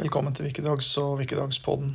Velkommen 0.00 0.32
til 0.32 0.46
Wikkedags 0.46 0.86
og 0.96 1.18
Wikkedagspodden. 1.18 1.90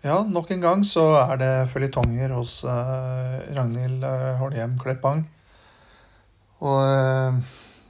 Ja, 0.00 0.22
nok 0.24 0.48
en 0.54 0.62
gang 0.64 0.84
så 0.88 1.02
er 1.26 1.36
det 1.36 1.50
føljetonger 1.74 2.32
hos 2.32 2.54
uh, 2.64 3.34
Ragnhild 3.52 4.06
uh, 4.08 4.38
Holhjem 4.40 4.78
Kleppang. 4.80 5.26
Og 6.64 6.78
uh, 6.80 7.36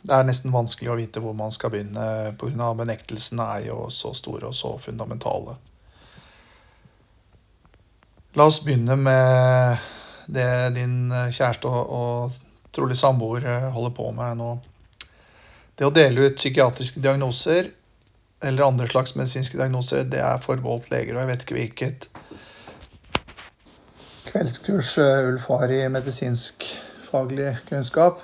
det 0.02 0.16
er 0.16 0.26
nesten 0.26 0.50
vanskelig 0.50 0.90
å 0.90 0.98
vite 0.98 1.22
hvor 1.22 1.38
man 1.38 1.54
skal 1.54 1.70
begynne, 1.70 2.34
pga. 2.34 2.72
benektelsene 2.82 3.46
er 3.54 3.68
jo 3.68 3.86
så 3.94 4.10
store 4.18 4.50
og 4.50 4.58
så 4.58 4.74
fundamentale. 4.82 5.54
La 8.34 8.50
oss 8.50 8.58
begynne 8.66 8.98
med 8.98 9.90
det 10.26 10.50
din 10.82 11.14
kjæreste 11.14 11.70
og, 11.70 11.94
og 11.94 12.70
trolig 12.74 12.98
samboer 12.98 13.70
holder 13.70 13.94
på 13.94 14.10
med 14.18 14.42
nå. 14.42 14.54
Det 15.78 15.86
å 15.86 15.94
dele 15.94 16.26
ut 16.26 16.42
psykiatriske 16.42 16.98
diagnoser 16.98 17.76
eller 18.42 18.66
andre 18.66 18.88
slags 18.88 19.14
medisinske 19.16 19.58
diagnoser, 19.58 20.06
det 20.08 20.20
er 20.24 20.42
forbeholdt 20.44 20.90
leger. 20.92 21.14
Og 21.14 21.24
jeg 21.24 21.30
vet 21.30 21.44
ikke 21.44 21.58
hvilket 21.58 22.08
kveldskurs 24.30 24.96
eh, 25.02 25.28
Ulf 25.28 25.48
har 25.50 25.72
i 25.74 25.82
medisinsk 25.92 26.66
faglig 27.10 27.54
kunnskap. 27.68 28.22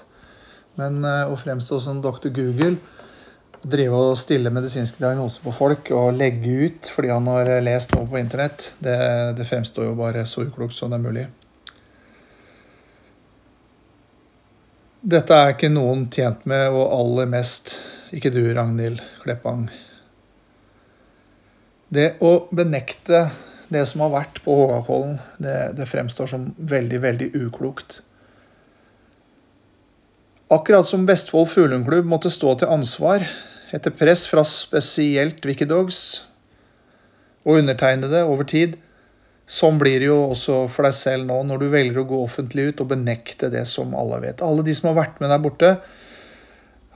Men 0.80 1.02
eh, 1.04 1.24
å 1.28 1.38
fremstå 1.40 1.80
som 1.82 2.02
doktor 2.04 2.32
Google, 2.36 2.76
drive 3.66 3.98
og 4.12 4.18
stille 4.20 4.52
medisinske 4.54 5.00
diagnoser 5.02 5.42
på 5.42 5.54
folk 5.56 5.88
og 5.96 6.14
legge 6.14 6.52
ut 6.68 6.90
fordi 6.92 7.10
han 7.10 7.26
har 7.32 7.48
lest 7.64 7.96
noe 7.96 8.06
på 8.06 8.20
internett, 8.20 8.74
det, 8.78 8.98
det 9.38 9.48
fremstår 9.48 9.88
jo 9.88 9.96
bare 9.98 10.22
så 10.28 10.44
uklokt 10.46 10.76
som 10.76 10.92
det 10.92 11.00
er 11.00 11.06
mulig. 11.08 11.24
Dette 15.06 15.34
er 15.38 15.52
ikke 15.54 15.70
noen 15.70 16.06
tjent 16.10 16.46
med, 16.50 16.68
og 16.74 16.90
aller 16.90 17.28
mest 17.30 17.76
ikke 18.14 18.30
du, 18.34 18.40
Ragnhild 18.54 19.02
Kleppang. 19.22 19.68
Det 21.92 22.16
å 22.24 22.48
benekte 22.54 23.28
det 23.70 23.82
som 23.86 24.02
har 24.04 24.12
vært 24.14 24.40
på 24.44 24.54
Hågakollen, 24.54 25.18
det, 25.42 25.56
det 25.78 25.86
fremstår 25.90 26.30
som 26.30 26.48
veldig, 26.56 27.00
veldig 27.02 27.28
uklokt. 27.46 28.00
Akkurat 30.52 30.86
som 30.86 31.06
Vestfold 31.06 31.50
Fuglundklubb 31.50 32.06
måtte 32.06 32.30
stå 32.30 32.54
til 32.60 32.70
ansvar 32.70 33.24
etter 33.74 33.94
press 33.94 34.26
fra 34.30 34.44
spesielt 34.46 35.42
Wikidogs 35.46 36.02
og 37.46 37.58
undertegnede 37.60 38.22
over 38.26 38.46
tid, 38.46 38.76
sånn 39.46 39.78
blir 39.78 39.98
det 40.02 40.08
jo 40.08 40.20
også 40.32 40.64
for 40.70 40.86
deg 40.86 40.94
selv 40.94 41.26
nå 41.26 41.40
når 41.46 41.62
du 41.62 41.66
velger 41.70 42.02
å 42.02 42.06
gå 42.10 42.20
offentlig 42.22 42.68
ut 42.70 42.82
og 42.82 42.90
benekte 42.94 43.50
det 43.50 43.64
som 43.70 43.94
alle 43.98 44.20
vet. 44.22 44.42
Alle 44.42 44.62
de 44.66 44.74
som 44.74 44.90
har 44.90 45.00
vært 45.00 45.18
med 45.22 45.30
der 45.34 45.42
borte, 45.42 45.72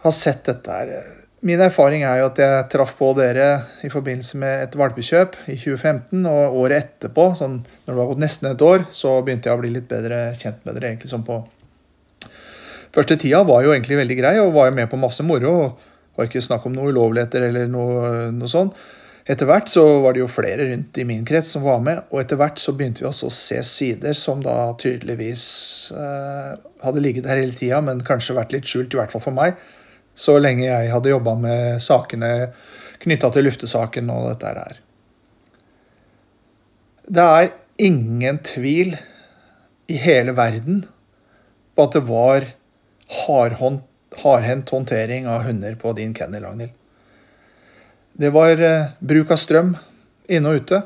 har 0.01 0.14
sett 0.14 0.47
dette 0.47 0.75
her. 0.75 0.95
Min 1.41 1.60
erfaring 1.64 2.02
er 2.05 2.19
jo 2.20 2.27
at 2.28 2.38
jeg 2.42 2.64
traff 2.69 2.91
på 2.98 3.14
dere 3.16 3.46
i 3.86 3.88
forbindelse 3.88 4.36
med 4.42 4.66
et 4.66 4.74
valpekjøp 4.77 5.38
i 5.48 5.56
2015. 5.56 6.27
Og 6.28 6.58
året 6.66 6.84
etterpå, 6.84 7.30
sånn, 7.38 7.62
når 7.86 7.94
det 7.94 8.00
var 8.00 8.10
gått 8.10 8.20
nesten 8.20 8.50
et 8.50 8.64
år, 8.66 8.84
så 8.92 9.14
begynte 9.24 9.48
jeg 9.48 9.56
å 9.56 9.62
bli 9.62 9.72
litt 9.72 9.88
bedre 9.88 10.27
kjent 10.36 10.61
med 10.66 10.77
dere. 10.77 10.92
egentlig 10.92 11.12
sånn 11.12 11.24
på 11.24 11.41
Første 12.91 13.14
tida 13.22 13.44
var 13.46 13.62
jo 13.62 13.70
egentlig 13.70 14.00
veldig 14.00 14.16
grei 14.18 14.33
og 14.42 14.52
var 14.52 14.66
jo 14.66 14.77
med 14.77 14.91
på 14.91 14.98
masse 15.00 15.24
moro. 15.24 15.52
og 15.64 15.88
var 16.16 16.28
ikke 16.28 16.42
snakk 16.44 16.66
om 16.66 16.74
noe 16.77 16.91
ulovligheter 16.92 17.46
eller 17.48 17.68
noe, 17.70 18.30
noe 18.34 18.50
sånt. 18.50 18.77
Etter 19.30 19.46
hvert 19.46 19.70
så 19.70 19.84
var 20.02 20.12
det 20.12 20.24
jo 20.24 20.28
flere 20.33 20.66
rundt 20.72 20.98
i 20.98 21.05
min 21.06 21.22
krets 21.24 21.52
som 21.55 21.62
var 21.62 21.80
med, 21.84 22.00
og 22.11 22.20
etter 22.20 22.36
hvert 22.41 22.58
så 22.58 22.74
begynte 22.74 23.05
vi 23.05 23.08
også 23.08 23.28
å 23.28 23.34
se 23.36 23.61
sider 23.64 24.16
som 24.16 24.41
da 24.42 24.72
tydeligvis 24.80 25.44
eh, 25.94 26.56
hadde 26.83 27.05
ligget 27.05 27.28
der 27.28 27.38
hele 27.38 27.55
tida, 27.55 27.78
men 27.84 28.02
kanskje 28.05 28.36
vært 28.36 28.56
litt 28.56 28.66
skjult, 28.66 28.96
i 28.96 29.00
hvert 29.00 29.12
fall 29.14 29.22
for 29.22 29.36
meg 29.36 29.61
så 30.14 30.36
lenge 30.39 30.66
jeg 30.66 30.92
hadde 30.92 31.12
jobba 31.12 31.34
med 31.39 31.83
sakene 31.83 32.50
knytta 33.00 33.30
til 33.33 33.47
luftesaken 33.48 34.11
og 34.12 34.28
dette 34.33 34.55
her. 34.55 34.80
Det 37.11 37.27
er 37.27 37.52
ingen 37.80 38.39
tvil 38.44 38.94
i 39.90 39.96
hele 39.98 40.35
verden 40.36 40.85
på 41.74 41.86
at 41.86 41.96
det 41.96 42.05
var 42.07 42.46
hardhendt 43.24 44.70
håndtering 44.70 45.27
av 45.30 45.46
hunder 45.48 45.74
på 45.80 45.95
din 45.98 46.12
kennel, 46.14 46.45
Ragnhild. 46.45 46.77
Det 48.20 48.30
var 48.35 48.61
eh, 48.61 48.90
bruk 49.01 49.30
av 49.33 49.40
strøm 49.40 49.73
inne 50.30 50.51
og 50.51 50.62
ute. 50.62 50.80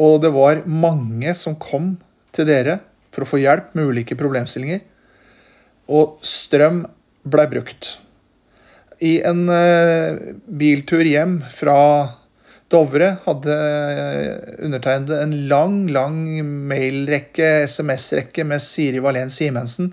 Og 0.00 0.18
det 0.24 0.32
var 0.34 0.64
mange 0.66 1.34
som 1.38 1.54
kom 1.60 1.94
til 2.34 2.48
dere 2.48 2.80
for 3.14 3.22
å 3.22 3.30
få 3.30 3.38
hjelp 3.38 3.76
med 3.78 3.92
ulike 3.92 4.18
problemstillinger. 4.18 4.82
Og 5.94 6.18
strøm 6.26 6.82
blei 7.24 7.46
brukt. 7.50 7.98
I 9.04 9.18
en 9.26 9.48
uh, 9.50 10.14
biltur 10.46 11.04
hjem 11.04 11.40
fra 11.52 11.78
Dovre 12.72 13.10
hadde 13.26 13.56
undertegnede 14.64 15.20
en 15.22 15.34
lang, 15.50 15.82
lang 15.92 16.22
mailrekke, 16.70 17.66
SMS-rekke 17.68 18.46
med 18.48 18.62
Siri 18.62 19.02
Valén 19.04 19.32
Simensen, 19.32 19.92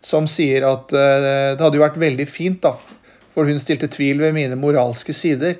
som 0.00 0.28
sier 0.30 0.64
at 0.68 0.94
uh, 0.96 1.56
det 1.56 1.60
hadde 1.60 1.80
jo 1.80 1.84
vært 1.84 2.00
veldig 2.00 2.28
fint, 2.30 2.62
da, 2.64 2.76
for 3.34 3.50
hun 3.50 3.60
stilte 3.62 3.90
tvil 3.92 4.22
ved 4.22 4.34
mine 4.36 4.58
moralske 4.58 5.14
sider, 5.16 5.58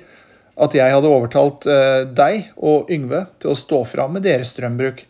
at 0.61 0.75
jeg 0.75 0.93
hadde 0.93 1.09
overtalt 1.11 1.67
uh, 1.69 2.03
deg 2.09 2.51
og 2.57 2.91
Yngve 2.91 3.25
til 3.41 3.53
å 3.53 3.57
stå 3.57 3.85
fram 3.89 4.17
med 4.17 4.25
deres 4.27 4.53
strømbruk. 4.55 5.05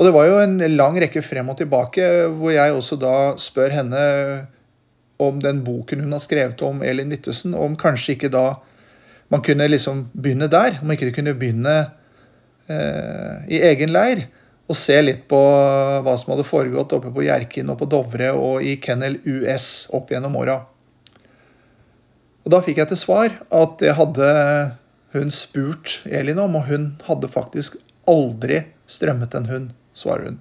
Og 0.00 0.06
det 0.06 0.14
var 0.14 0.28
jo 0.30 0.38
en 0.40 0.56
lang 0.78 0.96
rekke 1.02 1.20
frem 1.24 1.50
og 1.52 1.58
tilbake, 1.58 2.04
hvor 2.38 2.54
jeg 2.54 2.72
også 2.72 2.96
da 3.00 3.14
spør 3.40 3.74
henne 3.80 4.04
om 5.20 5.40
den 5.42 5.62
boken 5.66 6.04
hun 6.04 6.16
har 6.16 6.22
skrevet 6.24 6.62
om 6.66 6.82
Elin 6.86 7.10
Nittussen, 7.12 7.54
om 7.54 7.76
kanskje 7.78 8.16
ikke 8.16 8.32
da 8.32 8.44
man 9.30 9.44
kunne 9.46 9.68
liksom 9.70 10.08
begynne 10.12 10.50
der. 10.50 10.80
Om 10.82 10.90
ikke 10.90 11.10
det 11.10 11.14
kunne 11.14 11.36
begynne 11.38 11.76
eh, 12.66 13.36
i 13.52 13.62
egen 13.70 13.92
leir. 13.94 14.26
Og 14.70 14.78
se 14.78 14.96
litt 15.02 15.24
på 15.30 15.38
hva 16.04 16.16
som 16.18 16.34
hadde 16.34 16.46
foregått 16.46 16.92
oppe 16.94 17.12
på 17.14 17.24
Hjerkinn 17.26 17.70
og 17.72 17.78
på 17.80 17.88
Dovre 17.90 18.32
og 18.38 18.66
i 18.66 18.76
Kennel 18.82 19.18
US 19.26 19.88
opp 19.94 20.12
gjennom 20.14 20.36
åra. 20.38 20.60
Og 22.44 22.54
da 22.54 22.60
fikk 22.64 22.80
jeg 22.80 22.90
til 22.92 23.00
svar 23.00 23.34
at 23.34 23.78
det 23.82 23.96
hadde 23.98 24.28
hun 25.14 25.32
spurt 25.34 26.00
Elin 26.06 26.38
om, 26.38 26.54
og 26.58 26.68
hun 26.70 26.92
hadde 27.06 27.30
faktisk 27.30 27.80
aldri 28.10 28.62
strømmet 28.90 29.34
en 29.38 29.50
hund, 29.50 29.72
svarer 29.94 30.30
hun. 30.30 30.38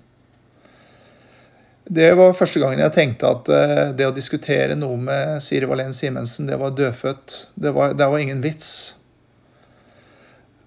Det 1.89 2.11
var 2.13 2.35
første 2.37 2.61
gangen 2.61 2.83
jeg 2.83 2.93
tenkte 2.93 3.29
at 3.33 3.47
eh, 3.49 3.87
det 3.97 4.05
å 4.05 4.13
diskutere 4.13 4.75
noe 4.77 4.93
med 5.01 5.39
Siri 5.41 5.65
Valen 5.65 5.95
Simensen, 5.95 6.45
det 6.45 6.59
var 6.61 6.75
dødfødt. 6.77 7.37
Det 7.57 7.71
var, 7.73 7.95
det 7.97 8.05
var 8.11 8.21
ingen 8.21 8.43
vits. 8.43 8.69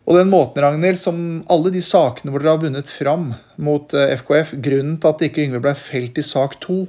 Og 0.02 0.18
den 0.18 0.32
måten, 0.32 0.64
Ragnhild, 0.64 0.98
som 0.98 1.20
alle 1.52 1.70
de 1.70 1.82
sakene 1.86 2.34
hvor 2.34 2.42
dere 2.42 2.56
har 2.56 2.64
vunnet 2.64 2.90
fram 2.90 3.28
mot 3.62 3.94
FKF 3.94 4.56
eh, 4.56 4.64
Grunnen 4.66 4.96
til 4.98 5.12
at 5.12 5.22
ikke 5.28 5.44
Yngve 5.44 5.62
ble 5.62 5.76
felt 5.78 6.18
i 6.18 6.26
sak 6.26 6.58
to, 6.64 6.80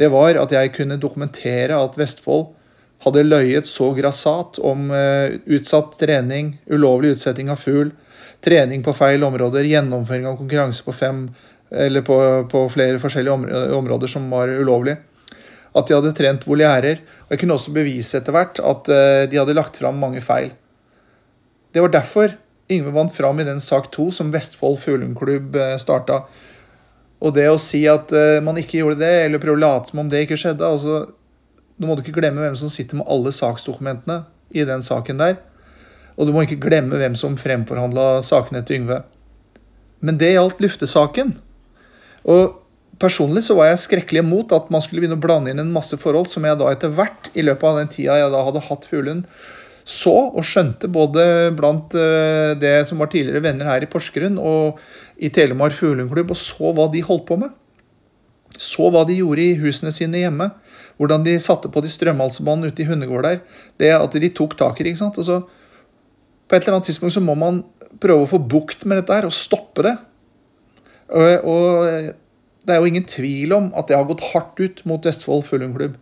det 0.00 0.08
var 0.08 0.40
at 0.40 0.56
jeg 0.56 0.72
kunne 0.78 0.96
dokumentere 0.96 1.76
at 1.76 2.00
Vestfold 2.00 2.54
hadde 3.04 3.26
løyet 3.26 3.68
så 3.68 3.90
grassat 3.96 4.56
om 4.64 4.88
uh, 4.92 5.36
utsatt 5.48 5.94
trening, 6.00 6.54
ulovlig 6.72 7.14
utsetting 7.16 7.52
av 7.52 7.60
fugl, 7.60 7.92
trening 8.44 8.80
på 8.84 8.94
feil 8.96 9.24
områder, 9.24 9.68
gjennomføring 9.68 10.28
av 10.28 10.40
konkurranse 10.40 10.84
på 10.84 10.96
fem 10.96 11.22
eller 11.70 12.02
på, 12.02 12.16
på 12.50 12.64
flere 12.72 12.98
forskjellige 12.98 13.74
områder 13.76 14.10
som 14.10 14.26
var 14.32 14.50
ulovlig. 14.50 14.96
At 15.76 15.86
de 15.86 15.94
hadde 15.94 16.14
trent 16.18 16.46
voljærer. 16.48 17.02
Og 17.26 17.34
jeg 17.34 17.42
kunne 17.42 17.56
også 17.56 17.74
bevise 17.74 18.18
etter 18.18 18.34
hvert 18.34 18.58
at 18.58 18.90
eh, 18.90 19.24
de 19.30 19.38
hadde 19.38 19.54
lagt 19.54 19.78
fram 19.78 20.00
mange 20.02 20.22
feil. 20.24 20.50
Det 21.70 21.82
var 21.84 21.92
derfor 21.94 22.34
Yngve 22.70 22.92
vant 22.94 23.12
fram 23.14 23.40
i 23.42 23.46
den 23.46 23.58
sak 23.62 23.88
to 23.90 24.10
som 24.14 24.30
Vestfold 24.30 24.78
Fuglehundklubb 24.82 25.56
eh, 25.58 25.76
starta. 25.82 26.22
Og 27.20 27.34
det 27.36 27.48
å 27.50 27.58
si 27.60 27.82
at 27.90 28.12
eh, 28.14 28.38
man 28.44 28.58
ikke 28.60 28.80
gjorde 28.80 29.00
det, 29.02 29.14
eller 29.26 29.42
prøve 29.42 29.58
å 29.58 29.62
late 29.62 29.90
som 29.90 30.02
om 30.02 30.10
det 30.10 30.24
ikke 30.24 30.38
skjedde 30.40 30.66
altså, 30.66 31.00
Nå 31.80 31.88
må 31.88 31.94
ikke 31.96 32.12
glemme 32.12 32.42
hvem 32.44 32.56
som 32.60 32.68
sitter 32.68 32.98
med 32.98 33.08
alle 33.08 33.30
saksdokumentene 33.32 34.18
i 34.52 34.66
den 34.68 34.82
saken 34.84 35.16
der. 35.16 35.38
Og 36.20 36.28
du 36.28 36.34
må 36.34 36.42
ikke 36.44 36.58
glemme 36.60 36.98
hvem 37.00 37.14
som 37.16 37.38
fremforhandla 37.40 38.18
sakene 38.26 38.60
til 38.68 38.82
Yngve. 38.82 38.98
Men 40.04 40.18
det 40.20 40.34
gjaldt 40.34 40.60
luftesaken. 40.60 41.38
Og 42.28 42.60
Personlig 43.00 43.46
så 43.46 43.54
var 43.56 43.70
jeg 43.70 43.80
skrekkelig 43.80 44.20
imot 44.20 44.50
at 44.52 44.66
man 44.72 44.82
skulle 44.84 45.00
begynne 45.00 45.16
å 45.16 45.22
blande 45.22 45.52
inn 45.52 45.62
en 45.62 45.72
masse 45.72 45.96
forhold 45.96 46.28
som 46.28 46.44
jeg 46.44 46.58
da 46.60 46.68
etter 46.68 46.92
hvert 46.92 47.30
i 47.32 47.44
løpet 47.46 47.64
av 47.64 47.78
den 47.78 47.88
tida 47.88 48.18
jeg 48.20 48.32
da 48.34 48.42
hadde 48.44 48.60
hatt 48.66 48.88
fuglehund, 48.90 49.22
så 49.88 50.12
og 50.28 50.44
skjønte 50.44 50.90
både 50.92 51.22
blant 51.56 51.96
eh, 51.96 52.52
det 52.60 52.74
som 52.90 53.00
var 53.00 53.08
tidligere 53.10 53.42
venner 53.46 53.70
her 53.70 53.86
i 53.86 53.88
Porsgrunn 53.90 54.36
og 54.36 54.82
i 55.16 55.30
Telemark 55.32 55.72
fuglehundklubb, 55.78 56.34
og 56.34 56.38
så 56.38 56.74
hva 56.76 56.86
de 56.92 57.00
holdt 57.06 57.24
på 57.30 57.40
med. 57.40 57.56
Så 58.60 58.90
hva 58.92 59.06
de 59.08 59.16
gjorde 59.16 59.46
i 59.46 59.56
husene 59.62 59.92
sine 59.94 60.20
hjemme. 60.20 60.50
Hvordan 61.00 61.24
de 61.24 61.38
satte 61.40 61.70
på 61.72 61.80
de 61.80 61.88
strømhalsbånd 61.88 62.68
ute 62.68 62.84
i 62.84 62.88
hundegårder. 62.90 63.40
Det 63.80 63.94
at 63.96 64.20
de 64.20 64.32
tok 64.36 64.58
tak 64.60 64.76
i 64.76 64.84
det. 64.84 64.92
ikke 64.92 65.06
sant? 65.06 65.16
Altså, 65.22 65.40
på 66.44 66.56
et 66.56 66.66
eller 66.66 66.76
annet 66.76 66.90
tidspunkt 66.90 67.16
så 67.16 67.24
må 67.24 67.38
man 67.40 67.62
prøve 68.02 68.26
å 68.26 68.30
få 68.30 68.42
bukt 68.44 68.84
med 68.84 69.00
dette 69.00 69.16
her 69.16 69.28
og 69.30 69.34
stoppe 69.34 69.86
det. 69.88 69.96
Og 71.10 72.14
det 72.66 72.74
er 72.74 72.80
jo 72.82 72.90
ingen 72.90 73.08
tvil 73.08 73.54
om 73.56 73.70
at 73.78 73.88
det 73.88 73.96
har 73.96 74.06
gått 74.08 74.22
hardt 74.32 74.60
ut 74.60 74.82
mot 74.88 75.04
Vestfold 75.06 75.46
Fuglehundklubb. 75.48 75.96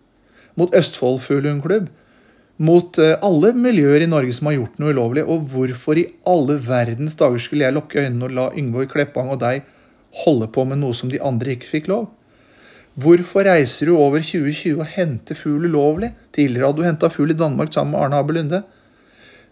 Mot 0.58 0.74
Østfold 0.74 1.22
Fuglehundklubb. 1.22 1.88
mot 2.58 2.98
eh, 2.98 3.14
alle 3.22 3.52
miljøer 3.54 4.02
i 4.02 4.08
Norge 4.10 4.32
som 4.34 4.48
har 4.48 4.56
gjort 4.56 4.80
noe 4.82 4.90
ulovlig. 4.90 5.22
Og 5.30 5.44
hvorfor 5.52 6.00
i 6.00 6.08
alle 6.26 6.56
verdens 6.58 7.14
dager 7.14 7.38
skulle 7.38 7.62
jeg 7.62 7.76
lukke 7.76 8.02
øynene 8.02 8.26
og 8.26 8.34
la 8.34 8.46
Yngvor 8.58 8.88
Kleppang 8.90 9.30
og 9.30 9.38
deg 9.44 9.62
holde 10.24 10.48
på 10.50 10.64
med 10.66 10.80
noe 10.80 10.96
som 10.96 11.12
de 11.12 11.20
andre 11.22 11.54
ikke 11.54 11.70
fikk 11.70 11.86
lov? 11.92 12.08
Hvorfor 12.98 13.46
reiser 13.46 13.86
du 13.86 13.94
over 13.94 14.18
2020 14.18 14.80
og 14.80 14.90
henter 14.90 15.38
fugl 15.38 15.68
ulovlig? 15.70 16.10
Tidligere 16.34 16.66
hadde 16.66 16.82
du 16.82 16.88
henta 16.88 17.12
fugl 17.14 17.30
i 17.30 17.38
Danmark 17.38 17.70
sammen 17.70 17.94
med 17.94 18.02
Arne 18.02 18.18
Abel 18.18 18.40
Lunde. 18.40 18.64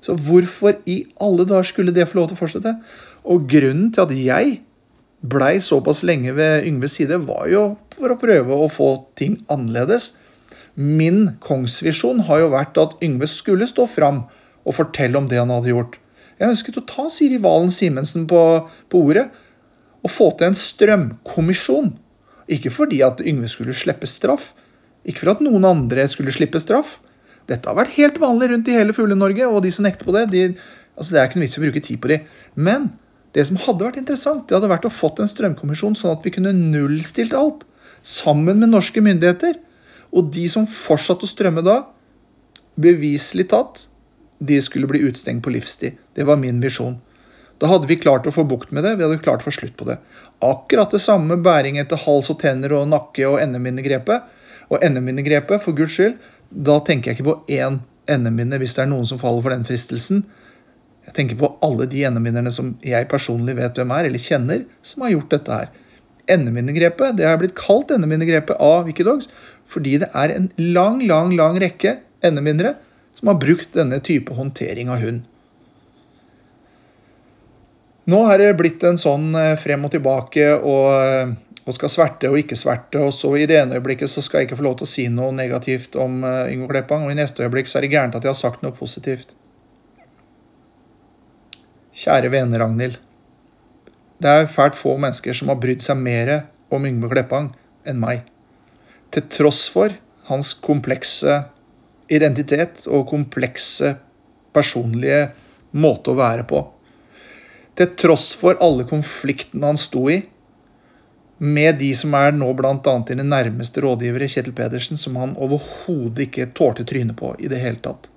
Så 0.03 0.19
hvorfor 0.19 0.75
i 0.91 1.05
alle 1.23 1.47
dager 1.47 1.71
skulle 1.71 1.95
det 1.95 2.09
få 2.11 2.19
lov 2.19 2.33
til 2.33 2.41
å 2.41 2.43
fortsette? 2.43 2.75
Og 3.23 3.47
grunnen 3.47 3.93
til 3.95 4.03
at 4.03 4.17
jeg 4.19 4.59
blei 5.31 5.59
såpass 5.63 6.03
lenge 6.07 6.35
ved 6.37 6.67
Yngves 6.69 6.99
side, 6.99 7.19
var 7.27 7.47
jo 7.51 7.65
for 7.97 8.13
å 8.13 8.21
prøve 8.21 8.57
å 8.57 8.71
få 8.73 8.91
ting 9.19 9.39
annerledes. 9.53 10.13
Min 10.77 11.39
kongsvisjon 11.41 12.25
har 12.29 12.43
jo 12.43 12.53
vært 12.53 12.79
at 12.81 12.99
Yngve 13.05 13.29
skulle 13.31 13.69
stå 13.69 13.87
fram 13.89 14.25
og 14.67 14.77
fortelle 14.77 15.19
om 15.19 15.29
det 15.31 15.41
han 15.41 15.53
hadde 15.55 15.73
gjort. 15.73 15.97
Jeg 16.37 16.53
ønsket 16.53 16.81
å 16.81 16.85
ta 16.89 17.07
Siri 17.13 17.39
Valen 17.41 17.73
Simensen 17.73 18.27
på, 18.29 18.41
på 18.93 19.05
ordet 19.09 19.31
og 20.05 20.13
få 20.13 20.29
til 20.37 20.51
en 20.51 20.59
strømkommisjon. 20.59 21.95
Ikke 22.53 22.71
fordi 22.71 23.01
at 23.03 23.23
Yngve 23.25 23.49
skulle 23.51 23.75
slippe 23.75 24.07
straff, 24.11 24.53
ikke 25.07 25.25
for 25.25 25.33
at 25.37 25.43
noen 25.45 25.65
andre 25.67 26.05
skulle 26.11 26.35
slippe 26.35 26.61
straff. 26.63 26.99
Dette 27.47 27.71
har 27.71 27.79
vært 27.79 27.97
helt 27.97 28.21
vanlig 28.23 28.51
rundt 28.53 28.69
i 28.71 28.75
hele 28.75 28.95
Fugle-Norge, 28.95 29.49
og 29.49 29.63
de 29.65 29.73
som 29.75 29.87
nekter 29.87 30.07
på 30.07 30.15
det, 30.15 30.27
de, 30.35 30.45
altså 30.99 31.15
det 31.15 31.21
er 31.23 31.29
ikke 31.29 31.41
noe 31.41 31.47
vits 31.47 31.57
i 31.57 31.61
å 31.61 31.65
bruke 31.65 31.83
tid 31.89 32.01
på 32.03 32.11
de. 32.11 32.21
Men 32.59 32.89
det 33.37 33.45
som 33.45 33.59
hadde 33.61 33.85
vært 33.85 33.99
interessant, 34.01 34.47
det 34.49 34.57
hadde 34.57 34.71
vært 34.71 34.87
å 34.89 34.93
fått 34.93 35.21
en 35.21 35.29
strømkommisjon 35.29 35.97
sånn 35.99 36.15
at 36.15 36.25
vi 36.25 36.33
kunne 36.33 36.55
nullstilt 36.57 37.35
alt. 37.37 37.67
Sammen 38.01 38.63
med 38.63 38.73
norske 38.73 39.03
myndigheter. 39.05 39.59
Og 40.17 40.31
de 40.33 40.47
som 40.49 40.65
fortsatte 40.71 41.27
å 41.27 41.29
strømme 41.29 41.61
da, 41.67 41.83
beviselig 42.81 43.51
tatt, 43.53 43.91
de 44.41 44.57
skulle 44.65 44.89
bli 44.89 45.03
utstengt 45.05 45.45
på 45.45 45.53
livstid. 45.53 45.99
Det 46.17 46.25
var 46.25 46.41
min 46.41 46.63
visjon. 46.65 46.97
Da 47.61 47.69
hadde 47.69 47.89
vi 47.89 47.99
klart 48.01 48.29
å 48.29 48.33
få 48.33 48.45
bukt 48.49 48.73
med 48.73 48.85
det. 48.85 48.95
Vi 48.97 49.05
hadde 49.05 49.21
klart 49.21 49.45
å 49.45 49.49
få 49.49 49.55
slutt 49.59 49.77
på 49.77 49.89
det. 49.89 49.99
Akkurat 50.45 50.93
det 50.93 51.03
samme 51.05 51.37
bæring 51.41 51.77
etter 51.81 52.01
hals 52.07 52.29
og 52.33 52.41
tenner 52.41 52.73
og 52.77 52.89
nakke 52.89 53.29
og 53.29 53.37
NM-minnegrepet. 53.45 54.33
Og 54.73 54.81
NM-minnegrepet, 54.81 55.61
for 55.63 55.77
guds 55.77 55.97
skyld, 55.97 56.17
da 56.49 56.79
tenker 56.85 57.13
jeg 57.13 57.19
ikke 57.19 57.29
på 57.31 57.39
én 57.53 57.81
NM-minne 58.09 58.61
hvis 58.63 58.77
det 58.77 58.85
er 58.85 58.91
noen 58.91 59.09
som 59.09 59.21
faller 59.21 59.45
for 59.45 59.53
den 59.53 59.65
fristelsen. 59.69 60.25
Jeg 61.07 61.15
tenker 61.17 61.39
på 61.41 61.53
alle 61.65 61.87
de 61.91 62.03
NM-minnerne 62.11 62.53
som 62.55 62.75
jeg 62.85 63.09
personlig 63.11 63.57
vet 63.59 63.79
hvem 63.79 63.93
er, 63.95 64.09
eller 64.09 64.23
kjenner, 64.23 64.65
som 64.83 65.05
har 65.07 65.15
gjort 65.15 65.37
dette 65.37 65.61
her. 65.61 65.71
NM-minnegrepet 66.27 67.21
det 67.21 67.29
har 67.29 67.39
blitt 67.39 67.55
kalt 67.59 67.93
NM-minnegrepet 67.95 68.59
av 68.63 68.89
Wikidogs 68.89 69.31
fordi 69.71 69.97
det 70.03 70.11
er 70.15 70.35
en 70.35 70.51
lang, 70.59 71.01
lang, 71.07 71.33
lang 71.39 71.59
rekke 71.63 72.01
NM-vinnere 72.27 72.75
som 73.17 73.31
har 73.31 73.39
brukt 73.41 73.73
denne 73.75 73.99
type 74.05 74.35
håndtering 74.35 74.91
av 74.93 75.03
hund. 75.03 75.25
Nå 78.07 78.21
har 78.29 78.39
det 78.39 78.53
blitt 78.59 78.85
en 78.87 78.99
sånn 79.01 79.33
eh, 79.35 79.55
frem 79.59 79.87
og 79.87 79.91
tilbake 79.95 80.51
og, 80.57 80.91
eh, 80.95 81.33
og, 81.65 81.73
skal 81.75 81.91
sverte 81.91 82.31
og 82.31 82.39
ikke 82.39 82.59
sverte. 82.59 83.01
Og 83.03 83.15
så 83.15 83.33
i 83.35 83.49
det 83.51 83.59
ene 83.59 83.81
øyeblikket 83.81 84.13
så 84.13 84.23
skal 84.23 84.43
jeg 84.43 84.51
ikke 84.51 84.61
få 84.61 84.69
lov 84.69 84.77
til 84.79 84.87
å 84.87 84.93
si 84.93 85.09
noe 85.11 85.33
negativt 85.35 85.99
om 85.99 86.21
uh, 86.23 86.45
Yngve 86.47 86.71
Kleppang, 86.71 87.07
og 87.07 87.15
i 87.15 87.19
neste 87.19 87.43
øyeblikk 87.43 87.71
så 87.71 87.81
er 87.81 87.87
det 87.87 87.97
gærent 87.97 88.15
at 88.15 88.23
jeg 88.23 88.31
har 88.31 88.39
sagt 88.39 88.63
noe 88.63 88.77
positivt. 88.77 89.35
Kjære 91.97 92.29
vene 92.29 92.59
Ragnhild. 92.61 92.99
Det 94.21 94.29
er 94.29 94.51
fælt 94.53 94.77
få 94.77 94.97
mennesker 95.01 95.37
som 95.37 95.49
har 95.53 95.61
brydd 95.61 95.85
seg 95.85 95.97
mer 95.97 96.33
om 96.73 96.85
Yngve 96.85 97.09
Kleppang 97.13 97.51
enn 97.89 98.01
meg. 98.03 98.27
Til 99.15 99.25
tross 99.33 99.63
for 99.73 99.95
hans 100.29 100.53
komplekse 100.61 101.39
identitet 102.13 102.85
og 102.91 103.07
komplekse 103.11 103.95
personlige 104.57 105.31
måte 105.77 106.13
å 106.13 106.19
være 106.19 106.45
på. 106.49 106.61
Til 107.77 107.93
tross 108.01 108.31
for 108.37 108.61
alle 108.65 108.85
konfliktene 108.89 109.73
han 109.73 109.81
sto 109.81 110.07
i 110.13 110.21
med 111.39 111.77
de 111.81 111.91
som 111.97 112.15
er 112.17 112.33
nå 112.33 112.49
bl.a. 112.57 112.77
dine 113.09 113.25
nærmeste 113.29 113.83
rådgivere, 113.85 114.29
Kjetil 114.33 114.55
Pedersen, 114.57 114.97
som 114.97 115.19
han 115.21 115.35
overhodet 115.37 116.29
ikke 116.29 116.49
tålte 116.57 116.87
trynet 116.89 117.17
på 117.19 117.35
i 117.41 117.51
det 117.53 117.61
hele 117.61 117.81
tatt. 117.85 118.09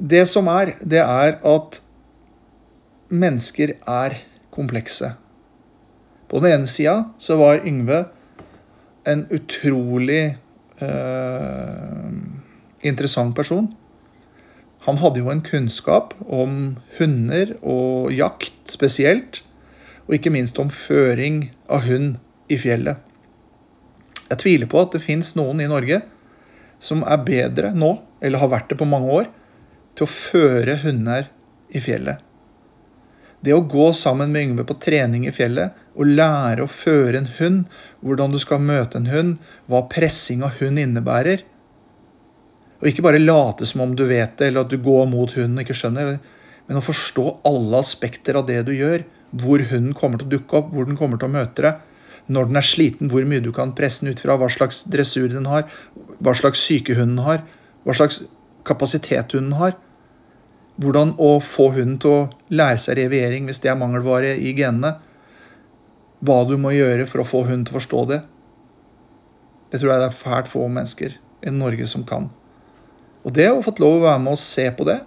Det 0.00 0.24
som 0.28 0.48
er, 0.48 0.74
det 0.80 1.02
er 1.04 1.36
at 1.44 1.80
mennesker 3.12 3.74
er 3.84 4.16
komplekse. 4.54 5.12
På 6.30 6.40
den 6.40 6.54
ene 6.54 6.70
sida 6.70 7.10
så 7.20 7.36
var 7.36 7.66
Yngve 7.66 8.04
en 9.08 9.26
utrolig 9.34 10.38
eh, 10.80 12.10
interessant 12.86 13.36
person. 13.36 13.68
Han 14.86 15.00
hadde 15.02 15.20
jo 15.20 15.28
en 15.28 15.42
kunnskap 15.44 16.14
om 16.24 16.78
hunder 16.96 17.52
og 17.60 18.14
jakt 18.16 18.72
spesielt, 18.72 19.42
og 20.08 20.16
ikke 20.16 20.32
minst 20.32 20.58
om 20.62 20.70
føring 20.72 21.50
av 21.68 21.84
hund 21.84 22.16
i 22.48 22.56
fjellet. 22.58 22.96
Jeg 24.30 24.40
tviler 24.40 24.70
på 24.70 24.80
at 24.80 24.94
det 24.94 25.02
fins 25.04 25.34
noen 25.36 25.60
i 25.60 25.68
Norge 25.68 26.00
som 26.80 27.02
er 27.04 27.20
bedre 27.26 27.74
nå, 27.76 27.98
eller 28.24 28.40
har 28.40 28.52
vært 28.54 28.72
det 28.72 28.78
på 28.80 28.88
mange 28.88 29.12
år, 29.12 29.28
til 29.94 30.06
å 30.06 30.12
føre 30.12 30.80
hunder 30.84 31.30
i 31.70 31.82
fjellet. 31.82 32.18
Det 33.40 33.54
å 33.56 33.64
gå 33.64 33.86
sammen 33.96 34.32
med 34.34 34.50
Yngve 34.50 34.66
på 34.68 34.76
trening 34.84 35.24
i 35.26 35.32
fjellet 35.32 35.76
og 35.96 36.10
lære 36.10 36.64
å 36.64 36.70
føre 36.70 37.22
en 37.22 37.30
hund, 37.38 37.62
hvordan 38.04 38.34
du 38.34 38.40
skal 38.42 38.60
møte 38.60 39.00
en 39.00 39.08
hund, 39.08 39.38
hva 39.66 39.86
pressing 39.88 40.44
av 40.44 40.60
hund 40.60 40.80
innebærer, 40.80 41.46
og 42.80 42.88
ikke 42.88 43.04
bare 43.04 43.20
late 43.20 43.68
som 43.68 43.82
om 43.84 43.92
du 43.96 44.06
vet 44.08 44.38
det, 44.40 44.48
eller 44.48 44.64
at 44.64 44.72
du 44.72 44.80
går 44.80 45.04
mot 45.10 45.32
hunden 45.36 45.60
og 45.60 45.66
ikke 45.66 45.76
skjønner. 45.76 46.14
Men 46.68 46.80
å 46.80 46.84
forstå 46.84 47.26
alle 47.48 47.80
aspekter 47.80 48.38
av 48.40 48.46
det 48.48 48.62
du 48.68 48.72
gjør. 48.72 49.04
Hvor 49.36 49.62
hunden 49.70 49.92
kommer 49.94 50.20
til 50.20 50.30
å 50.30 50.32
dukke 50.32 50.56
opp, 50.58 50.70
hvor 50.72 50.88
den 50.88 50.96
kommer 50.98 51.20
til 51.20 51.28
å 51.28 51.34
møte 51.34 51.66
deg. 51.66 51.84
Når 52.32 52.48
den 52.48 52.60
er 52.60 52.66
sliten, 52.66 53.10
hvor 53.12 53.26
mye 53.28 53.44
du 53.44 53.50
kan 53.54 53.74
presse 53.76 54.04
den 54.04 54.14
ut 54.14 54.22
fra, 54.22 54.38
hva 54.40 54.48
slags 54.52 54.84
dressur 54.88 55.28
den 55.32 55.48
har, 55.50 55.66
hva 56.22 56.34
slags 56.38 56.62
syke 56.62 56.96
hunden 56.96 57.20
har, 57.26 57.42
hva 57.84 57.96
slags 57.96 58.22
kapasitet 58.66 59.34
hunden 59.36 59.56
har. 59.58 59.76
Hvordan 60.80 61.14
å 61.20 61.34
få 61.44 61.70
hunden 61.74 61.98
til 62.00 62.14
å 62.14 62.26
lære 62.52 62.80
seg 62.80 62.98
reviering 63.00 63.48
hvis 63.48 63.60
det 63.64 63.72
er 63.72 63.80
mangelvare 63.80 64.34
i 64.38 64.54
genene. 64.56 64.96
Hva 66.24 66.42
du 66.48 66.56
må 66.60 66.72
gjøre 66.74 67.06
for 67.08 67.22
å 67.22 67.28
få 67.28 67.44
hunden 67.48 67.66
til 67.68 67.76
å 67.76 67.80
forstå 67.80 68.04
det. 68.12 68.20
Det 69.70 69.80
tror 69.80 69.92
jeg 69.92 70.02
det 70.02 70.10
er 70.10 70.20
fælt 70.20 70.50
få 70.50 70.66
mennesker 70.68 71.16
i 71.46 71.54
Norge 71.54 71.86
som 71.88 72.04
kan. 72.06 72.28
Og 73.24 73.34
det 73.36 73.50
å 73.50 73.58
ha 73.58 73.64
fått 73.64 73.80
lov 73.82 73.98
å 73.98 74.06
være 74.06 74.22
med 74.24 74.36
og 74.36 74.40
se 74.40 74.66
på 74.76 74.86
det, 74.88 75.00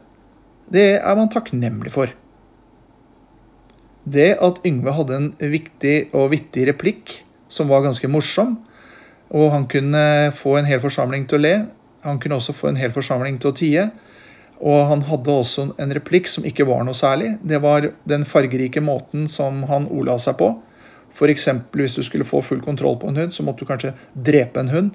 det 0.74 0.88
er 1.00 1.18
man 1.18 1.32
takknemlig 1.32 1.92
for. 1.94 2.12
Det 4.04 4.34
at 4.44 4.62
Yngve 4.68 4.94
hadde 4.98 5.18
en 5.18 5.30
viktig 5.40 6.14
og 6.16 6.32
vittig 6.34 6.68
replikk 6.70 7.22
som 7.52 7.70
var 7.72 7.86
ganske 7.86 8.10
morsom, 8.12 8.58
og 9.34 9.52
han 9.54 9.66
kunne 9.70 10.32
få 10.36 10.58
en 10.60 10.68
hel 10.68 10.82
forsamling 10.84 11.26
til 11.30 11.40
å 11.40 11.44
le, 11.44 11.54
han 12.04 12.20
kunne 12.20 12.38
også 12.40 12.56
få 12.56 12.72
en 12.72 12.80
hel 12.80 12.94
forsamling 12.96 13.40
til 13.42 13.52
å 13.52 13.56
tie, 13.58 13.88
og 14.64 14.86
han 14.88 15.02
hadde 15.10 15.34
også 15.34 15.66
en 15.82 15.96
replikk 15.96 16.30
som 16.32 16.46
ikke 16.48 16.68
var 16.68 16.86
noe 16.88 16.96
særlig. 16.96 17.34
Det 17.44 17.60
var 17.64 17.90
den 18.08 18.24
fargerike 18.28 18.84
måten 18.84 19.26
som 19.32 19.64
han 19.68 19.90
ola 19.92 20.16
seg 20.22 20.38
på. 20.40 20.54
F.eks. 21.14 21.50
hvis 21.76 21.98
du 21.98 22.04
skulle 22.06 22.28
få 22.28 22.42
full 22.42 22.62
kontroll 22.64 22.96
på 23.02 23.10
en 23.12 23.20
hund, 23.20 23.34
så 23.36 23.44
måtte 23.44 23.66
du 23.66 23.70
kanskje 23.70 23.94
drepe 24.14 24.64
en 24.64 24.72
hund. 24.72 24.94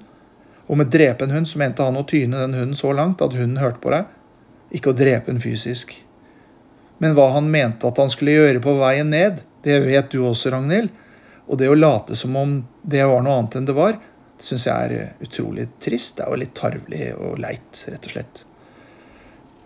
Og 0.69 0.77
med 0.77 0.89
'drepe 0.89 1.25
en 1.25 1.31
hund' 1.31 1.47
så 1.47 1.57
mente 1.57 1.83
han 1.83 1.97
å 1.97 2.05
tyne 2.05 2.37
den 2.37 2.53
hunden 2.53 2.75
så 2.75 2.93
langt 2.93 3.21
at 3.21 3.33
hunden 3.33 3.57
hørte 3.57 3.81
på 3.81 3.89
deg, 3.89 4.05
ikke 4.71 4.91
å 4.91 4.97
drepe 4.97 5.31
den 5.31 5.41
fysisk. 5.41 5.95
Men 6.99 7.15
hva 7.15 7.31
han 7.33 7.51
mente 7.51 7.87
at 7.87 7.97
han 7.97 8.09
skulle 8.09 8.35
gjøre 8.35 8.61
på 8.61 8.75
veien 8.77 9.09
ned, 9.09 9.41
det 9.63 9.79
vet 9.85 10.11
du 10.11 10.19
også, 10.21 10.51
Ragnhild. 10.51 10.89
Og 11.49 11.57
det 11.57 11.69
å 11.69 11.77
late 11.77 12.15
som 12.15 12.35
om 12.35 12.59
det 12.83 13.01
var 13.07 13.23
noe 13.23 13.39
annet 13.39 13.55
enn 13.55 13.65
det 13.65 13.73
var, 13.73 13.97
det 14.39 14.47
syns 14.47 14.69
jeg 14.69 14.87
er 14.87 15.25
utrolig 15.25 15.65
trist. 15.83 16.15
Det 16.17 16.23
er 16.23 16.31
jo 16.31 16.39
litt 16.39 16.55
tarvelig 16.55 17.09
og 17.17 17.41
leit, 17.43 17.81
rett 17.91 18.05
og 18.07 18.13
slett. 18.13 18.45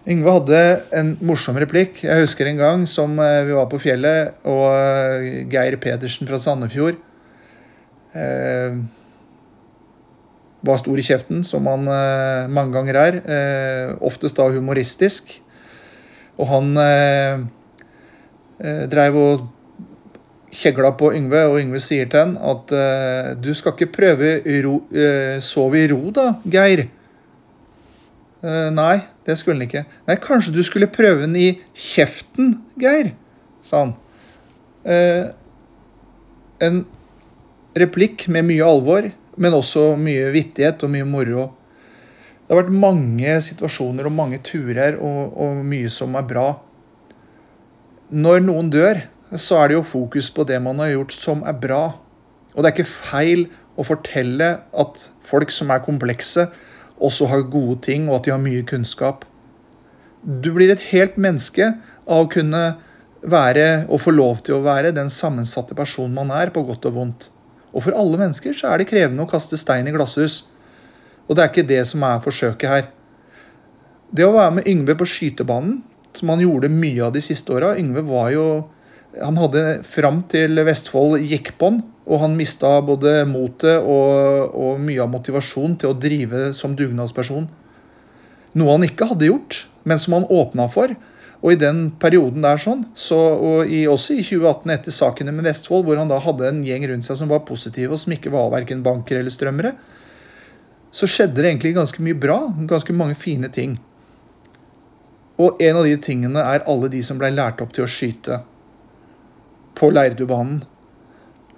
Yngve 0.10 0.34
hadde 0.36 0.62
en 0.98 1.14
morsom 1.24 1.60
replikk. 1.62 2.02
Jeg 2.04 2.26
husker 2.26 2.50
en 2.50 2.60
gang 2.60 2.88
som 2.90 3.14
eh, 3.22 3.46
vi 3.48 3.54
var 3.56 3.70
på 3.72 3.80
fjellet, 3.80 4.42
og 4.50 4.66
eh, 4.74 5.44
Geir 5.52 5.78
Pedersen 5.80 6.28
fra 6.28 6.42
Sandefjord 6.42 6.98
eh, 8.18 8.82
var 10.66 10.82
stor 10.82 11.00
i 11.00 11.06
kjeften, 11.06 11.46
som 11.48 11.70
han 11.70 11.88
eh, 11.88 12.52
mange 12.52 12.76
ganger 12.76 13.00
er. 13.00 13.22
Eh, 13.24 13.94
oftest 14.04 14.42
da 14.42 14.50
humoristisk. 14.52 15.38
Og 16.42 16.50
han 16.50 16.74
eh, 16.82 17.46
eh, 18.60 18.86
dreiv 18.92 19.22
og 19.22 19.48
kjegla 20.54 20.94
på 21.00 21.12
Yngve, 21.18 21.46
og 21.50 21.60
Yngve 21.62 21.82
sier 21.84 22.10
til 22.10 22.22
han 22.22 22.36
at 22.38 22.74
uh, 22.76 23.32
du 23.40 23.52
skal 23.58 23.76
ikke 23.76 23.94
prøve 23.96 24.36
ro, 24.66 24.76
uh, 24.94 25.38
sove 25.44 25.82
i 25.82 25.88
ro, 25.92 26.02
da, 26.16 26.30
Geir. 26.46 26.86
Uh, 28.44 28.70
nei, 28.76 28.98
det 29.26 29.38
skulle 29.40 29.58
han 29.58 29.68
ikke. 29.68 29.86
Nei, 30.10 30.20
kanskje 30.22 30.54
du 30.56 30.62
skulle 30.66 30.92
prøve 30.94 31.26
den 31.26 31.38
i 31.40 31.50
kjeften, 31.74 32.58
Geir, 32.82 33.16
sa 33.64 33.86
han. 33.86 33.98
en 36.64 36.80
replikk 37.80 38.26
med 38.28 38.44
mye 38.50 38.66
alvor 38.68 39.06
men 39.36 39.56
også 39.58 39.94
mye 40.00 40.30
vittighet 40.34 40.84
og 40.86 40.92
mye 40.94 41.08
moro. 41.08 41.48
Det 42.44 42.52
har 42.52 42.62
vært 42.62 42.76
mange 42.76 43.38
situasjoner 43.48 44.08
og 44.08 44.16
mange 44.16 44.40
turer 44.46 45.00
og, 45.00 45.34
og 45.40 45.64
mye 45.66 45.90
som 45.94 46.18
er 46.20 46.28
bra. 46.28 46.48
Når 48.14 48.44
noen 48.46 48.70
dør, 48.74 49.00
så 49.40 49.60
er 49.60 49.70
det 49.70 49.78
jo 49.80 49.88
fokus 49.88 50.30
på 50.34 50.46
det 50.48 50.60
man 50.62 50.80
har 50.82 50.94
gjort 50.94 51.16
som 51.16 51.44
er 51.48 51.58
bra. 51.58 51.84
Og 52.54 52.62
det 52.62 52.70
er 52.70 52.76
ikke 52.76 52.90
feil 52.90 53.46
å 53.80 53.86
fortelle 53.88 54.50
at 54.62 55.06
folk 55.26 55.52
som 55.54 55.72
er 55.74 55.84
komplekse, 55.86 56.48
også 57.04 57.28
har 57.32 57.48
gode 57.52 57.80
ting, 57.84 58.06
og 58.08 58.20
at 58.20 58.28
de 58.28 58.34
har 58.36 58.42
mye 58.42 58.64
kunnskap. 58.70 59.26
Du 60.24 60.54
blir 60.56 60.72
et 60.72 60.84
helt 60.94 61.18
menneske 61.20 61.74
av 62.06 62.26
å 62.26 62.30
kunne 62.32 62.64
være, 63.24 63.86
og 63.90 64.04
få 64.04 64.14
lov 64.14 64.44
til 64.46 64.60
å 64.60 64.64
være, 64.66 64.94
den 64.96 65.10
sammensatte 65.12 65.76
personen 65.76 66.16
man 66.16 66.32
er, 66.36 66.54
på 66.54 66.64
godt 66.68 66.86
og 66.92 66.98
vondt. 67.00 67.30
Og 67.74 67.88
for 67.88 67.98
alle 67.98 68.20
mennesker 68.22 68.54
så 68.56 68.70
er 68.70 68.82
det 68.82 68.92
krevende 68.92 69.26
å 69.26 69.30
kaste 69.30 69.58
stein 69.58 69.90
i 69.90 69.96
glasshus. 69.96 70.44
Og 71.26 71.36
det 71.36 71.44
er 71.44 71.52
ikke 71.52 71.72
det 71.72 71.82
som 71.90 72.04
er 72.06 72.22
forsøket 72.24 72.70
her. 72.70 72.86
Det 74.14 74.28
å 74.28 74.36
være 74.36 74.60
med 74.60 74.70
Yngve 74.70 74.96
på 75.00 75.08
skytebanen, 75.10 75.82
som 76.14 76.30
han 76.30 76.44
gjorde 76.44 76.70
mye 76.70 77.08
av 77.08 77.16
de 77.16 77.24
siste 77.26 77.50
åra 77.56 77.74
Yngve 77.80 78.04
var 78.06 78.30
jo 78.36 78.46
Han 79.22 79.38
hadde 79.38 79.84
fram 79.86 80.24
til 80.32 80.58
Vestfold 80.66 81.22
gikk 81.30 81.54
på 81.60 81.70
han, 81.70 81.82
og 82.10 82.22
han 82.24 82.38
mista 82.38 82.80
både 82.84 83.22
motet 83.30 83.78
og, 83.78 84.56
og 84.58 84.80
mye 84.82 85.04
av 85.04 85.12
motivasjon 85.14 85.78
til 85.80 85.92
å 85.92 85.98
drive 85.98 86.48
som 86.58 86.74
dugnadsperson. 86.78 87.46
Noe 88.58 88.76
han 88.76 88.86
ikke 88.88 89.12
hadde 89.12 89.30
gjort, 89.30 89.64
men 89.86 90.02
som 90.02 90.18
han 90.18 90.30
åpna 90.34 90.68
for. 90.72 90.96
Og 91.44 91.52
i 91.54 91.60
den 91.60 91.90
perioden 92.00 92.44
der 92.44 92.62
sånn, 92.62 92.86
så, 92.96 93.18
og 93.20 93.68
i, 93.68 93.84
også 93.90 94.16
i 94.16 94.24
2018 94.24 94.74
etter 94.78 94.96
sakene 94.96 95.34
med 95.36 95.46
Vestfold, 95.46 95.84
hvor 95.86 96.00
han 96.00 96.12
da 96.12 96.22
hadde 96.24 96.48
en 96.48 96.62
gjeng 96.66 96.86
rundt 96.90 97.08
seg 97.08 97.20
som 97.20 97.32
var 97.32 97.44
positive, 97.48 97.92
og 97.92 98.00
som 98.00 98.16
ikke 98.16 98.32
var 98.34 98.54
verken 98.54 98.84
banker 98.86 99.20
eller 99.20 99.34
strømmere, 99.34 99.74
så 100.94 101.10
skjedde 101.10 101.42
det 101.42 101.50
egentlig 101.50 101.74
ganske 101.76 102.06
mye 102.06 102.18
bra. 102.18 102.38
Ganske 102.70 102.96
mange 102.96 103.18
fine 103.20 103.50
ting. 103.52 103.76
Og 105.42 105.60
en 105.66 105.80
av 105.82 105.88
de 105.90 105.98
tingene 106.02 106.42
er 106.46 106.66
alle 106.70 106.90
de 106.94 107.02
som 107.04 107.20
ble 107.20 107.32
lært 107.34 107.62
opp 107.66 107.74
til 107.76 107.86
å 107.86 107.92
skyte 107.92 108.40
på 109.78 109.90
Leirdubanen. 109.94 110.64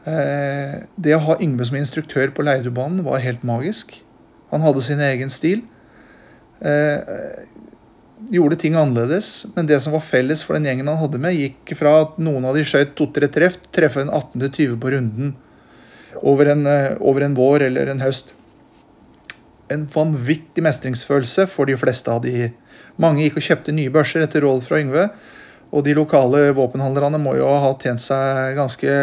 Eh, 0.05 0.83
det 1.01 1.15
å 1.15 1.23
ha 1.25 1.37
Yngve 1.41 1.65
som 1.65 1.79
instruktør 1.79 2.33
på 2.35 2.45
Leirdubanen 2.45 3.05
var 3.05 3.23
helt 3.23 3.45
magisk. 3.47 3.97
Han 4.53 4.63
hadde 4.65 4.83
sin 4.85 5.01
egen 5.01 5.31
stil. 5.33 5.63
Eh, 6.61 6.99
gjorde 8.31 8.57
ting 8.61 8.77
annerledes, 8.79 9.45
men 9.55 9.67
det 9.69 9.79
som 9.83 9.93
var 9.93 10.05
felles 10.05 10.43
for 10.45 10.55
den 10.55 10.67
gjengen 10.69 10.87
han 10.89 11.01
hadde 11.01 11.21
med, 11.21 11.35
gikk 11.37 11.75
fra 11.77 11.97
at 12.05 12.19
noen 12.21 12.45
av 12.47 12.55
de 12.57 12.63
skjøt 12.65 12.95
to-tre 12.97 13.29
treff, 13.31 13.57
treffe 13.75 14.01
en 14.01 14.13
18.-20 14.13 14.79
på 14.81 14.93
runden 14.93 15.35
over 16.21 16.49
en, 16.53 16.65
eh, 16.65 16.95
over 16.99 17.25
en, 17.25 17.35
vår 17.35 17.67
eller 17.67 17.91
en 17.91 18.03
høst. 18.05 18.33
En 19.71 19.87
vanvittig 19.91 20.63
mestringsfølelse 20.63 21.47
for 21.51 21.65
de 21.65 21.75
fleste 21.77 22.11
av 22.11 22.21
de. 22.23 22.51
Mange 23.01 23.25
gikk 23.25 23.41
og 23.41 23.47
kjøpte 23.49 23.75
nye 23.75 23.91
børser 23.91 24.23
etter 24.23 24.45
råd 24.45 24.63
fra 24.63 24.79
Yngve. 24.79 25.09
Og 25.73 25.85
de 25.85 25.95
lokale 25.97 26.49
våpenhandlerne 26.55 27.19
må 27.21 27.35
jo 27.39 27.47
ha 27.49 27.71
tjent 27.81 28.03
seg 28.03 28.57
ganske 28.57 28.97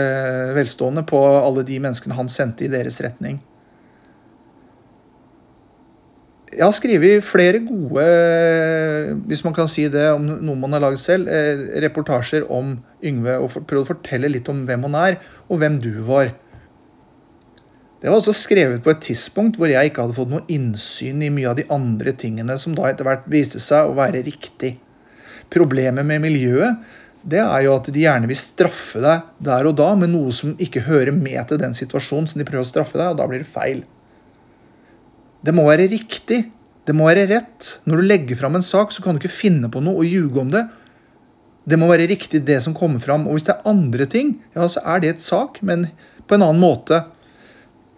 velstående 0.57 1.05
på 1.09 1.23
alle 1.39 1.65
de 1.67 1.81
menneskene 1.83 2.17
han 2.19 2.31
sendte 2.31 2.67
i 2.67 2.71
deres 2.73 3.01
retning. 3.05 3.41
Jeg 6.53 6.67
har 6.67 6.75
skrevet 6.77 7.25
flere 7.25 7.63
gode, 7.65 8.03
hvis 9.25 9.41
man 9.45 9.55
kan 9.57 9.69
si 9.73 9.87
det 9.89 10.05
om 10.13 10.27
noe 10.45 10.59
man 10.61 10.77
har 10.77 10.83
laget 10.85 11.01
selv, 11.01 11.29
eh, 11.33 11.81
reportasjer 11.81 12.45
om 12.53 12.75
Yngve 13.03 13.39
og 13.41 13.55
prøvd 13.65 13.87
å 13.87 13.89
fortelle 13.95 14.29
litt 14.29 14.51
om 14.53 14.67
hvem 14.69 14.85
han 14.91 14.99
er, 15.01 15.17
og 15.49 15.63
hvem 15.63 15.81
du 15.81 15.95
var. 16.05 16.35
Det 18.03 18.11
var 18.11 18.19
også 18.19 18.35
skrevet 18.35 18.83
på 18.85 18.91
et 18.91 19.01
tidspunkt 19.01 19.57
hvor 19.57 19.71
jeg 19.71 19.89
ikke 19.89 20.05
hadde 20.05 20.17
fått 20.17 20.33
noe 20.33 20.45
innsyn 20.51 21.23
i 21.23 21.31
mye 21.33 21.49
av 21.49 21.57
de 21.57 21.65
andre 21.73 22.13
tingene 22.19 22.59
som 22.59 22.75
da 22.77 22.91
etter 22.91 23.07
hvert 23.07 23.29
viste 23.31 23.63
seg 23.63 23.89
å 23.89 23.97
være 23.97 24.25
riktig. 24.27 24.75
Problemet 25.53 26.07
med 26.09 26.23
miljøet 26.25 26.99
det 27.23 27.39
er 27.39 27.61
jo 27.67 27.77
at 27.77 27.87
de 27.95 28.03
gjerne 28.03 28.27
vil 28.27 28.39
straffe 28.39 28.99
deg 29.03 29.29
der 29.47 29.69
og 29.69 29.77
da 29.79 29.93
med 29.99 30.11
noe 30.11 30.33
som 30.35 30.57
ikke 30.63 30.83
hører 30.89 31.15
med 31.15 31.39
til 31.49 31.61
den 31.61 31.77
situasjonen 31.77 32.27
som 32.31 32.41
de 32.41 32.47
prøver 32.49 32.67
å 32.67 32.71
straffe 32.71 32.99
deg, 32.99 33.13
og 33.13 33.21
da 33.21 33.29
blir 33.31 33.45
det 33.45 33.51
feil. 33.51 33.85
Det 35.43 35.55
må 35.55 35.69
være 35.69 35.87
riktig. 35.93 36.41
Det 36.83 36.95
må 36.99 37.07
være 37.07 37.29
rett. 37.31 37.77
Når 37.87 38.01
du 38.01 38.09
legger 38.09 38.39
fram 38.39 38.59
en 38.59 38.67
sak, 38.67 38.91
så 38.91 39.05
kan 39.05 39.15
du 39.15 39.23
ikke 39.23 39.35
finne 39.35 39.71
på 39.71 39.83
noe 39.85 40.03
og 40.03 40.09
ljuge 40.09 40.43
om 40.43 40.51
det. 40.51 40.65
Det 41.63 41.79
må 41.79 41.87
være 41.91 42.09
riktig, 42.11 42.43
det 42.47 42.59
som 42.65 42.75
kommer 42.75 43.03
fram. 43.03 43.29
Og 43.29 43.39
hvis 43.39 43.47
det 43.47 43.55
er 43.55 43.71
andre 43.71 44.07
ting, 44.11 44.35
ja, 44.57 44.67
så 44.67 44.83
er 44.83 45.03
det 45.03 45.15
et 45.15 45.23
sak, 45.23 45.61
men 45.63 45.87
på 46.27 46.35
en 46.35 46.47
annen 46.49 46.63
måte. 46.63 47.05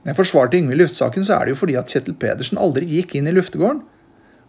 Når 0.02 0.12
jeg 0.12 0.20
forsvarte 0.20 0.60
Yngve 0.60 0.76
luftsaken, 0.82 1.24
så 1.24 1.38
er 1.38 1.46
det 1.46 1.54
jo 1.54 1.60
fordi 1.62 1.78
at 1.80 1.88
Kjetil 1.88 2.16
Pedersen 2.20 2.60
aldri 2.60 2.88
gikk 2.90 3.16
inn 3.16 3.28
i 3.30 3.32
luftegården. 3.32 3.80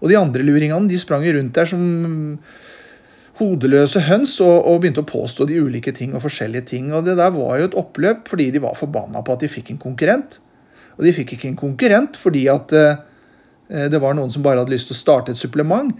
Og 0.03 0.11
de 0.11 0.19
andre 0.19 0.43
luringene 0.43 0.91
de 0.91 0.99
sprang 0.99 1.23
rundt 1.31 1.55
der 1.55 1.69
som 1.71 1.85
hodeløse 3.39 4.05
høns 4.07 4.37
og, 4.43 4.53
og, 4.63 4.79
begynte 4.81 5.03
å 5.03 5.09
påstå 5.09 5.47
de 5.49 5.59
ulike 5.59 5.91
ting 5.95 6.15
og 6.15 6.23
forskjellige 6.23 6.69
ting. 6.71 6.91
Og 6.95 7.07
det 7.07 7.17
der 7.19 7.33
var 7.35 7.59
jo 7.59 7.69
et 7.69 7.77
oppløp 7.79 8.29
fordi 8.31 8.49
de 8.55 8.63
var 8.63 8.77
forbanna 8.79 9.23
på 9.25 9.35
at 9.35 9.43
de 9.43 9.51
fikk 9.51 9.73
en 9.73 9.81
konkurrent. 9.81 10.39
Og 10.95 11.03
de 11.07 11.15
fikk 11.15 11.35
ikke 11.35 11.51
en 11.51 11.59
konkurrent 11.59 12.19
fordi 12.19 12.45
at 12.51 12.75
eh, 12.75 13.01
det 13.91 13.99
var 13.99 14.15
noen 14.15 14.31
som 14.31 14.45
bare 14.45 14.61
hadde 14.63 14.71
lyst 14.75 14.91
til 14.91 14.95
å 14.95 15.01
starte 15.01 15.35
et 15.35 15.41
supplement. 15.41 15.91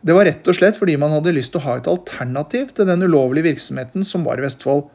Det 0.00 0.16
var 0.16 0.24
rett 0.24 0.46
og 0.48 0.56
slett 0.56 0.78
fordi 0.80 0.96
man 1.00 1.12
hadde 1.12 1.34
lyst 1.36 1.52
til 1.52 1.60
å 1.60 1.66
ha 1.66 1.76
et 1.76 1.90
alternativ 1.90 2.72
til 2.76 2.88
den 2.88 3.04
ulovlige 3.04 3.50
virksomheten 3.50 4.06
som 4.06 4.24
var 4.24 4.40
i 4.40 4.46
Vestfold. 4.46 4.86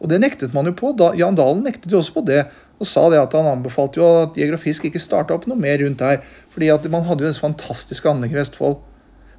Og 0.00 0.10
det 0.10 0.18
nektet 0.22 0.56
man 0.56 0.66
jo 0.66 0.74
på. 0.74 0.90
Da, 0.98 1.12
Jan 1.18 1.38
Dalen 1.38 1.62
nektet 1.66 1.92
jo 1.92 2.00
også 2.00 2.16
på 2.16 2.26
det. 2.26 2.42
Og 2.80 2.88
sa 2.88 3.04
det 3.12 3.20
at 3.20 3.34
han 3.36 3.46
anbefalte 3.50 4.00
jo 4.00 4.08
at 4.24 4.38
Jeger 4.40 4.56
og 4.56 4.62
Fisk 4.62 4.86
ikke 4.88 5.02
starta 5.02 5.36
opp 5.36 5.44
noe 5.46 5.60
mer 5.60 5.78
rundt 5.84 6.02
her. 6.02 6.24
fordi 6.50 6.72
at 6.72 6.86
man 6.90 7.04
hadde 7.06 7.22
jo 7.22 7.28
disse 7.28 7.44
fantastiske 7.44 8.08
anlegget 8.08 8.38
i 8.38 8.40
Vestfold. 8.40 8.80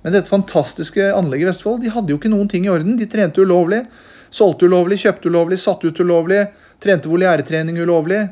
Men 0.02 0.16
dette 0.16 0.32
fantastiske 0.32 1.12
anlegget 1.14 1.46
i 1.46 1.50
Vestfold 1.52 1.84
de 1.84 1.92
hadde 1.94 2.14
jo 2.14 2.18
ikke 2.18 2.32
noen 2.32 2.50
ting 2.50 2.66
i 2.66 2.72
orden. 2.74 2.96
De 2.98 3.08
trente 3.10 3.44
ulovlig, 3.44 3.84
solgte 4.34 4.66
ulovlig, 4.70 4.98
kjøpte 5.04 5.30
ulovlig, 5.30 5.60
satte 5.62 5.92
ut 5.92 6.02
ulovlig, 6.02 6.46
trente 6.82 7.12
voliæretrening 7.12 7.78
ulovlig. 7.84 8.24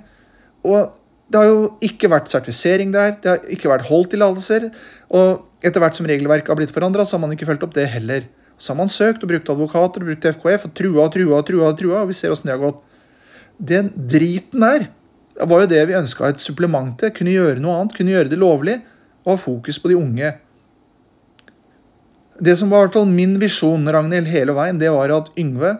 Og 0.65 0.95
det 1.29 1.37
har 1.37 1.45
jo 1.45 1.61
ikke 1.85 2.09
vært 2.09 2.31
sertifisering 2.31 2.93
der, 2.95 3.13
det 3.21 3.29
har 3.29 3.53
ikke 3.53 3.69
vært 3.69 3.85
holdtillatelser. 3.89 4.69
Og 5.13 5.45
etter 5.65 5.83
hvert 5.83 5.97
som 5.99 6.09
regelverket 6.09 6.49
har 6.49 6.57
blitt 6.57 6.73
forandra, 6.73 7.05
har 7.05 7.21
man 7.21 7.35
ikke 7.35 7.47
fulgt 7.49 7.65
opp 7.67 7.75
det 7.77 7.85
heller. 7.93 8.25
Så 8.59 8.73
har 8.73 8.79
man 8.81 8.91
søkt 8.91 9.21
og 9.23 9.29
brukt 9.31 9.49
advokater 9.53 10.03
og 10.03 10.09
brukt 10.09 10.29
FKF 10.33 10.67
og 10.67 10.73
trua 10.75 11.05
og 11.05 11.13
trua 11.13 11.37
og 11.37 11.45
trua, 11.47 11.69
og 11.69 11.77
trua, 11.79 12.01
og 12.01 12.09
vi 12.09 12.17
ser 12.17 12.33
åssen 12.33 12.49
det 12.49 12.57
har 12.57 12.63
gått. 12.65 12.81
Den 13.59 13.91
driten 13.93 14.65
der 14.65 14.89
var 15.47 15.63
jo 15.63 15.71
det 15.71 15.85
vi 15.87 15.95
ønska 15.99 16.31
et 16.33 16.41
supplement 16.43 16.97
til. 16.99 17.13
Kunne 17.15 17.35
gjøre 17.35 17.61
noe 17.63 17.77
annet, 17.77 17.95
kunne 17.95 18.15
gjøre 18.15 18.31
det 18.31 18.39
lovlig 18.41 18.79
og 19.23 19.35
ha 19.35 19.39
fokus 19.39 19.79
på 19.79 19.91
de 19.91 19.99
unge. 19.99 20.33
Det 22.39 22.55
som 22.55 22.71
var 22.71 22.85
i 22.85 22.87
hvert 22.87 22.95
fall 22.95 23.09
min 23.11 23.35
visjon 23.41 23.87
Ragnhild, 23.91 24.29
hele 24.31 24.55
veien, 24.55 24.79
det 24.79 24.91
var 24.95 25.11
at 25.11 25.31
Yngve 25.39 25.75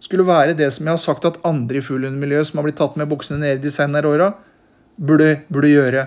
skulle 0.00 0.24
være 0.24 0.56
det 0.56 0.70
som 0.72 0.88
jeg 0.88 0.96
har 0.96 1.02
sagt 1.02 1.26
at 1.28 1.40
andre 1.44 1.80
i 1.80 1.84
fuglehundmiljøet 1.84 2.48
som 2.48 2.60
har 2.60 2.66
blitt 2.68 2.78
tatt 2.80 2.96
med 2.96 3.10
buksene 3.10 3.42
nede 3.42 3.60
de 3.60 3.72
senere 3.72 4.08
åra, 4.08 4.30
burde, 4.96 5.42
burde 5.52 5.72
gjøre. 5.72 6.06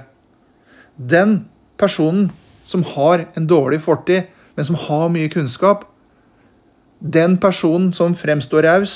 Den 0.98 1.44
personen 1.78 2.32
som 2.66 2.86
har 2.96 3.28
en 3.38 3.46
dårlig 3.50 3.84
fortid, 3.86 4.32
men 4.58 4.66
som 4.66 4.80
har 4.88 5.12
mye 5.14 5.30
kunnskap, 5.30 5.86
den 7.00 7.38
personen 7.38 7.92
som 7.94 8.18
fremstår 8.18 8.66
raus, 8.66 8.96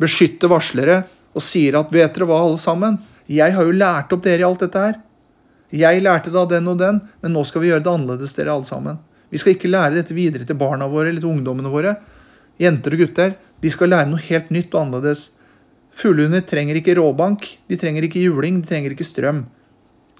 beskytter 0.00 0.48
varslere 0.48 1.02
og 1.36 1.44
sier 1.44 1.76
at 1.76 1.92
'vet 1.92 2.14
dere 2.14 2.26
hva, 2.26 2.40
alle 2.40 2.56
sammen', 2.56 3.00
jeg 3.28 3.52
har 3.52 3.64
jo 3.64 3.76
lært 3.76 4.12
opp 4.12 4.22
dere 4.22 4.40
i 4.40 4.48
alt 4.48 4.60
dette 4.60 4.78
her. 4.78 4.94
Jeg 5.70 6.02
lærte 6.02 6.32
da 6.34 6.46
den 6.46 6.66
og 6.68 6.78
den, 6.78 7.00
men 7.22 7.32
nå 7.32 7.44
skal 7.44 7.62
vi 7.62 7.68
gjøre 7.68 7.84
det 7.84 7.92
annerledes, 7.92 8.34
dere 8.34 8.50
alle 8.50 8.64
sammen. 8.64 8.98
Vi 9.30 9.38
skal 9.38 9.54
ikke 9.54 9.70
lære 9.70 9.96
dette 9.98 10.16
videre 10.16 10.46
til 10.46 10.58
barna 10.58 10.88
våre 10.90 11.10
eller 11.10 11.22
til 11.22 11.30
ungdommene 11.30 11.70
våre. 11.70 11.94
Jenter 12.60 12.96
og 12.96 13.04
gutter. 13.04 13.36
De 13.62 13.70
skal 13.70 13.92
lære 13.92 14.10
noe 14.10 14.22
helt 14.24 14.50
nytt 14.54 14.74
og 14.74 14.84
annerledes. 14.84 15.28
Fuglehunder 15.96 16.42
trenger 16.46 16.78
ikke 16.78 16.96
råbank, 16.98 17.46
de 17.68 17.78
trenger 17.78 18.06
ikke 18.06 18.22
juling, 18.22 18.60
de 18.62 18.70
trenger 18.70 18.94
ikke 18.94 19.06
strøm. 19.06 19.44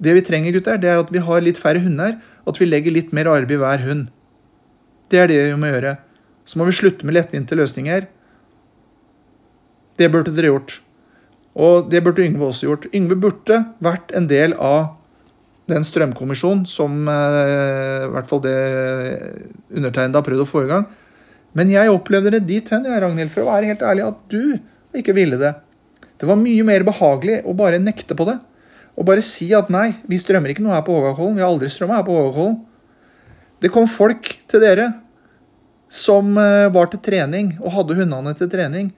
Det 0.01 0.15
vi 0.17 0.23
trenger, 0.25 0.55
gutter, 0.57 0.79
det 0.81 0.89
er 0.91 1.01
at 1.01 1.13
vi 1.13 1.21
har 1.23 1.43
litt 1.45 1.61
færre 1.61 1.83
hunder, 1.85 2.17
og 2.45 2.55
at 2.55 2.61
vi 2.61 2.69
legger 2.69 2.95
litt 2.95 3.13
mer 3.17 3.29
arbeid 3.29 3.59
i 3.59 3.61
hver 3.61 3.85
hund. 3.85 4.07
Det 5.13 5.21
er 5.21 5.29
det 5.29 5.41
vi 5.45 5.59
må 5.61 5.71
gjøre. 5.71 5.97
Så 6.49 6.59
må 6.59 6.67
vi 6.69 6.77
slutte 6.77 7.07
med 7.07 7.17
lettvinte 7.17 7.59
løsninger. 7.59 8.07
Det 10.01 10.09
burde 10.13 10.33
dere 10.35 10.55
gjort. 10.55 10.79
Og 11.61 11.91
det 11.93 12.01
burde 12.05 12.25
Yngve 12.25 12.49
også 12.49 12.69
gjort. 12.69 12.89
Yngve 12.97 13.19
burde 13.21 13.61
vært 13.85 14.15
en 14.17 14.29
del 14.31 14.55
av 14.57 14.97
den 15.71 15.87
strømkommisjonen 15.87 16.67
som 16.69 17.09
eh, 17.09 18.05
i 18.07 18.11
hvert 18.15 18.29
fall 18.31 18.43
det 18.45 18.59
undertegnede 19.71 20.19
har 20.19 20.27
prøvd 20.27 20.45
å 20.45 20.51
få 20.51 20.65
i 20.67 20.71
gang. 20.71 20.87
Men 21.57 21.73
jeg 21.73 21.91
opplevde 21.91 22.35
det 22.37 22.45
dit 22.47 22.69
hen, 22.71 22.87
Ragnhild, 22.87 23.33
for 23.33 23.45
å 23.45 23.51
være 23.51 23.73
helt 23.73 23.83
ærlig, 23.83 24.07
at 24.07 24.21
du 24.31 24.99
ikke 25.01 25.17
ville 25.17 25.39
det. 25.41 25.55
Det 26.21 26.29
var 26.29 26.39
mye 26.39 26.65
mer 26.67 26.85
behagelig 26.87 27.41
å 27.49 27.57
bare 27.57 27.81
nekte 27.83 28.15
på 28.19 28.27
det. 28.29 28.37
Og 29.01 29.07
bare 29.09 29.25
si 29.25 29.49
at 29.57 29.71
nei, 29.73 29.95
vi 30.11 30.19
strømmer 30.21 30.53
ikke 30.53 30.65
noe 30.65 30.77
her 30.77 30.85
på 30.87 30.95
Hågakhollen. 30.95 31.39
Vi 31.39 31.45
har 31.45 31.51
aldri 31.51 31.71
strømma 31.73 32.01
her 32.01 32.07
på 32.07 32.17
Hågakhollen. 32.19 32.59
Det 33.61 33.71
kom 33.73 33.87
folk 33.91 34.29
til 34.51 34.63
dere 34.63 34.91
som 35.91 36.37
eh, 36.39 36.69
var 36.73 36.91
til 36.93 37.03
trening 37.03 37.55
og 37.59 37.75
hadde 37.75 37.97
hundene 37.99 38.35
til 38.39 38.51
trening. 38.53 38.93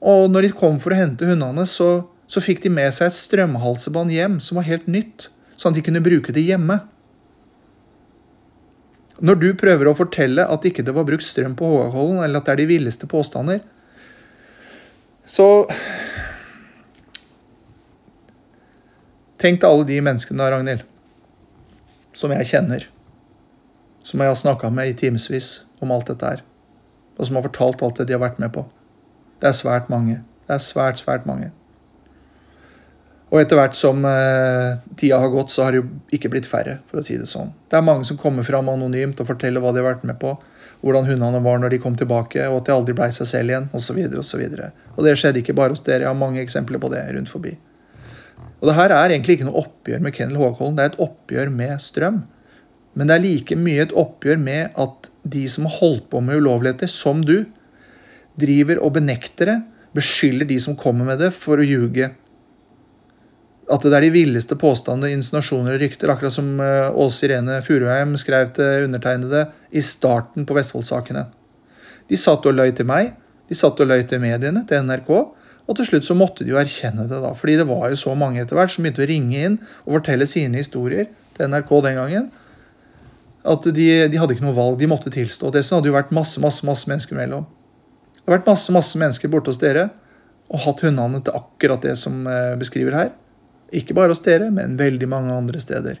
Og 0.00 0.30
når 0.32 0.46
de 0.46 0.54
kom 0.56 0.78
for 0.80 0.94
å 0.94 1.00
hente 1.00 1.28
hundene, 1.28 1.66
så, 1.68 2.06
så 2.30 2.42
fikk 2.44 2.62
de 2.64 2.72
med 2.72 2.94
seg 2.96 3.10
et 3.10 3.18
strømhalsebånd 3.18 4.12
hjem 4.14 4.38
som 4.44 4.60
var 4.60 4.68
helt 4.68 4.86
nytt, 4.88 5.28
sånn 5.60 5.74
at 5.74 5.80
de 5.80 5.84
kunne 5.84 6.02
bruke 6.04 6.32
det 6.32 6.46
hjemme. 6.46 6.78
Når 9.20 9.36
du 9.36 9.50
prøver 9.60 9.90
å 9.90 9.96
fortelle 9.98 10.46
at 10.48 10.64
ikke 10.64 10.84
det 10.86 10.94
var 10.96 11.04
brukt 11.08 11.26
strøm 11.26 11.52
på 11.58 11.68
Hågakollen, 11.68 12.22
eller 12.24 12.40
at 12.40 12.48
det 12.48 12.54
er 12.54 12.62
de 12.62 12.70
villeste 12.70 13.08
påstander, 13.10 13.60
så 15.28 15.46
Tenk 19.40 19.62
til 19.62 19.70
alle 19.70 19.86
de 19.88 19.94
menneskene, 20.04 20.46
Ragnhild, 20.52 20.82
som 22.12 22.32
jeg 22.34 22.48
kjenner. 22.50 22.82
Som 24.04 24.20
jeg 24.20 24.28
har 24.28 24.36
snakka 24.36 24.68
med 24.68 24.90
i 24.90 24.96
timevis 25.00 25.62
om 25.80 25.94
alt 25.94 26.10
dette 26.10 26.32
her. 26.34 26.42
Og 27.16 27.24
som 27.24 27.38
har 27.38 27.46
fortalt 27.46 27.80
alt 27.86 28.02
det 28.02 28.10
de 28.10 28.18
har 28.18 28.20
vært 28.20 28.40
med 28.42 28.52
på. 28.52 28.66
Det 29.40 29.48
er 29.48 29.56
svært 29.56 29.88
mange. 29.88 30.18
Det 30.44 30.58
er 30.58 30.60
svært, 30.60 31.00
svært 31.00 31.24
mange. 31.24 31.48
Og 33.30 33.38
etter 33.38 33.58
hvert 33.60 33.76
som 33.78 34.02
eh, 34.08 34.80
tida 34.98 35.20
har 35.22 35.30
gått, 35.30 35.52
så 35.54 35.62
har 35.62 35.74
det 35.74 35.80
jo 35.80 36.16
ikke 36.16 36.32
blitt 36.32 36.48
færre. 36.50 36.80
for 36.90 36.98
å 36.98 37.04
si 37.06 37.16
Det 37.16 37.28
sånn. 37.30 37.52
Det 37.70 37.78
er 37.78 37.86
mange 37.86 38.04
som 38.08 38.18
kommer 38.18 38.46
fram 38.46 38.68
anonymt 38.72 39.20
og 39.22 39.28
forteller 39.28 39.62
hva 39.62 39.70
de 39.70 39.82
har 39.82 39.92
vært 39.92 40.06
med 40.08 40.18
på. 40.18 40.34
Hvordan 40.82 41.06
hundene 41.06 41.42
var 41.44 41.60
når 41.62 41.76
de 41.76 41.78
kom 41.78 41.94
tilbake, 41.94 42.42
og 42.48 42.60
at 42.60 42.66
de 42.66 42.74
aldri 42.74 42.96
blei 42.98 43.10
seg 43.14 43.28
selv 43.30 43.52
igjen. 43.52 43.68
Og, 43.70 43.84
så 43.84 43.94
videre, 43.94 44.18
og, 44.18 44.26
så 44.26 44.40
og 44.96 45.06
det 45.06 45.14
skjedde 45.20 45.44
ikke 45.44 45.54
bare 45.54 45.76
hos 45.76 45.84
dere. 45.86 46.02
Jeg 46.02 46.10
har 46.10 46.18
mange 46.18 46.42
eksempler 46.42 46.82
på 46.82 46.90
det 46.90 47.04
rundt 47.14 47.30
forbi. 47.30 47.54
Og 48.60 48.68
det 48.68 48.76
her 48.76 48.92
er 48.92 49.14
egentlig 49.14 49.38
ikke 49.38 49.48
noe 49.48 49.62
oppgjør 49.62 50.02
med 50.04 50.14
Kennel 50.16 50.40
Håkollen, 50.40 50.76
det 50.76 50.84
er 50.84 50.92
et 50.92 51.02
oppgjør 51.06 51.52
med 51.54 51.80
strøm. 51.80 52.22
Men 52.98 53.08
det 53.08 53.16
er 53.16 53.24
like 53.24 53.56
mye 53.56 53.84
et 53.86 53.94
oppgjør 53.96 54.40
med 54.42 54.74
at 54.80 55.10
de 55.22 55.44
som 55.48 55.68
har 55.68 55.78
holdt 55.78 56.10
på 56.12 56.20
med 56.24 56.42
ulovligheter, 56.42 56.90
som 56.90 57.22
du, 57.24 57.44
driver 58.40 58.80
og 58.82 58.94
benekter 58.98 59.52
det, 59.52 59.58
beskylder 59.96 60.46
de 60.46 60.58
som 60.62 60.76
kommer 60.78 61.08
med 61.08 61.22
det, 61.22 61.30
for 61.34 61.60
å 61.60 61.66
ljuge 61.66 62.10
at 63.70 63.84
det 63.86 63.94
er 63.94 64.06
de 64.06 64.12
villeste 64.14 64.56
påstander, 64.58 65.12
insinuasjoner 65.14 65.76
og 65.76 65.82
rykter, 65.82 66.10
akkurat 66.10 66.34
som 66.34 66.48
eh, 66.64 66.88
Åse 66.90 67.26
Irene 67.28 67.60
Furuheim 67.62 68.16
skrev 68.18 68.50
til 68.56 68.86
undertegnede 68.88 69.44
i 69.70 69.82
starten 69.84 70.46
på 70.48 70.56
Vestfold-sakene. 70.56 71.28
De 72.10 72.18
satt 72.18 72.46
og 72.50 72.56
løy 72.58 72.72
til 72.74 72.88
meg, 72.90 73.12
de 73.50 73.58
satt 73.58 73.78
og 73.82 73.90
løy 73.90 74.02
til 74.10 74.22
mediene, 74.22 74.64
til 74.66 74.82
NRK. 74.86 75.10
Og 75.70 75.76
til 75.78 75.86
slutt 75.86 76.06
så 76.08 76.16
måtte 76.18 76.42
de 76.42 76.50
jo 76.50 76.58
erkjenne 76.58 77.06
det, 77.06 77.20
da. 77.22 77.30
Fordi 77.38 77.54
det 77.60 77.68
var 77.68 77.86
jo 77.92 77.98
så 78.00 78.16
mange 78.18 78.42
etter 78.42 78.58
hvert 78.58 78.74
som 78.74 78.82
begynte 78.82 79.04
å 79.04 79.08
ringe 79.10 79.44
inn 79.46 79.56
og 79.84 80.00
fortelle 80.00 80.26
sine 80.26 80.58
historier 80.58 81.06
til 81.36 81.52
NRK 81.52 81.70
den 81.86 82.00
gangen. 82.00 82.28
At 83.46 83.70
de, 83.70 83.88
de 84.10 84.18
hadde 84.20 84.34
ikke 84.34 84.48
noe 84.48 84.58
valg. 84.58 84.80
De 84.80 84.90
måtte 84.90 85.14
tilstå. 85.14 85.52
Det 85.54 85.62
hadde 85.62 85.92
jo 85.92 85.94
vært 85.94 86.10
masse 86.16 86.42
masse, 86.42 86.66
masse 86.66 86.90
mennesker 86.90 87.18
mellom. 87.18 87.46
Det 88.18 88.26
har 88.26 88.40
vært 88.40 88.50
masse 88.50 88.74
masse 88.74 88.98
mennesker 88.98 89.30
borte 89.30 89.54
hos 89.54 89.62
dere 89.62 89.88
og 90.50 90.64
hatt 90.64 90.82
hundene 90.82 91.22
til 91.22 91.36
akkurat 91.38 91.86
det 91.86 91.94
som 91.98 92.24
eh, 92.26 92.56
beskriver 92.58 92.96
her. 92.98 93.12
Ikke 93.76 93.94
bare 93.94 94.14
hos 94.14 94.22
dere, 94.24 94.50
men 94.54 94.78
veldig 94.78 95.08
mange 95.10 95.34
andre 95.34 95.60
steder. 95.62 96.00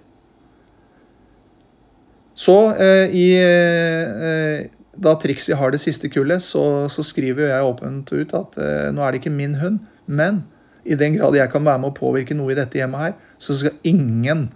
Så 2.40 2.56
eh, 2.72 3.12
i 3.14 3.26
eh, 3.36 4.70
Da 5.00 5.14
Trixie 5.20 5.56
har 5.58 5.72
det 5.72 5.82
siste 5.82 6.10
kullet, 6.12 6.42
så, 6.42 6.88
så 6.90 7.04
skriver 7.06 7.50
jeg 7.50 7.66
åpent 7.66 8.10
ut 8.14 8.32
at 8.36 8.58
eh, 8.60 8.88
nå 8.94 9.04
er 9.04 9.12
det 9.12 9.20
ikke 9.22 9.34
min 9.34 9.58
hund, 9.60 9.82
men 10.06 10.44
i 10.84 10.96
den 10.96 11.18
grad 11.18 11.36
jeg 11.36 11.52
kan 11.52 11.66
være 11.66 11.82
med 11.82 11.92
å 11.92 11.98
påvirke 11.98 12.34
noe 12.36 12.54
i 12.54 12.58
dette 12.58 12.80
hjemmet 12.80 13.04
her, 13.04 13.14
så 13.38 13.56
skal 13.56 13.76
ingen 13.86 14.48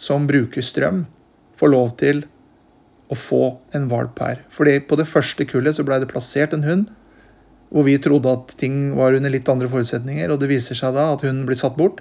som 0.00 0.26
bruker 0.28 0.64
strøm, 0.64 1.04
få 1.58 1.68
lov 1.70 1.92
til 2.00 2.24
å 3.10 3.16
få 3.18 3.42
en 3.76 3.88
valp 3.90 4.20
her. 4.22 4.42
Fordi 4.52 4.78
på 4.86 4.96
det 5.00 5.08
første 5.10 5.46
kullet 5.48 5.76
så 5.76 5.84
blei 5.86 5.98
det 6.00 6.10
plassert 6.10 6.54
en 6.56 6.66
hund 6.66 6.88
hvor 7.68 7.84
vi 7.84 7.98
trodde 8.00 8.30
at 8.32 8.54
ting 8.56 8.94
var 8.96 9.12
under 9.12 9.32
litt 9.32 9.48
andre 9.52 9.68
forutsetninger, 9.68 10.30
og 10.32 10.40
det 10.40 10.48
viser 10.48 10.78
seg 10.78 10.94
da 10.96 11.10
at 11.12 11.24
hunden 11.26 11.44
blir 11.48 11.58
satt 11.58 11.76
bort 11.76 12.00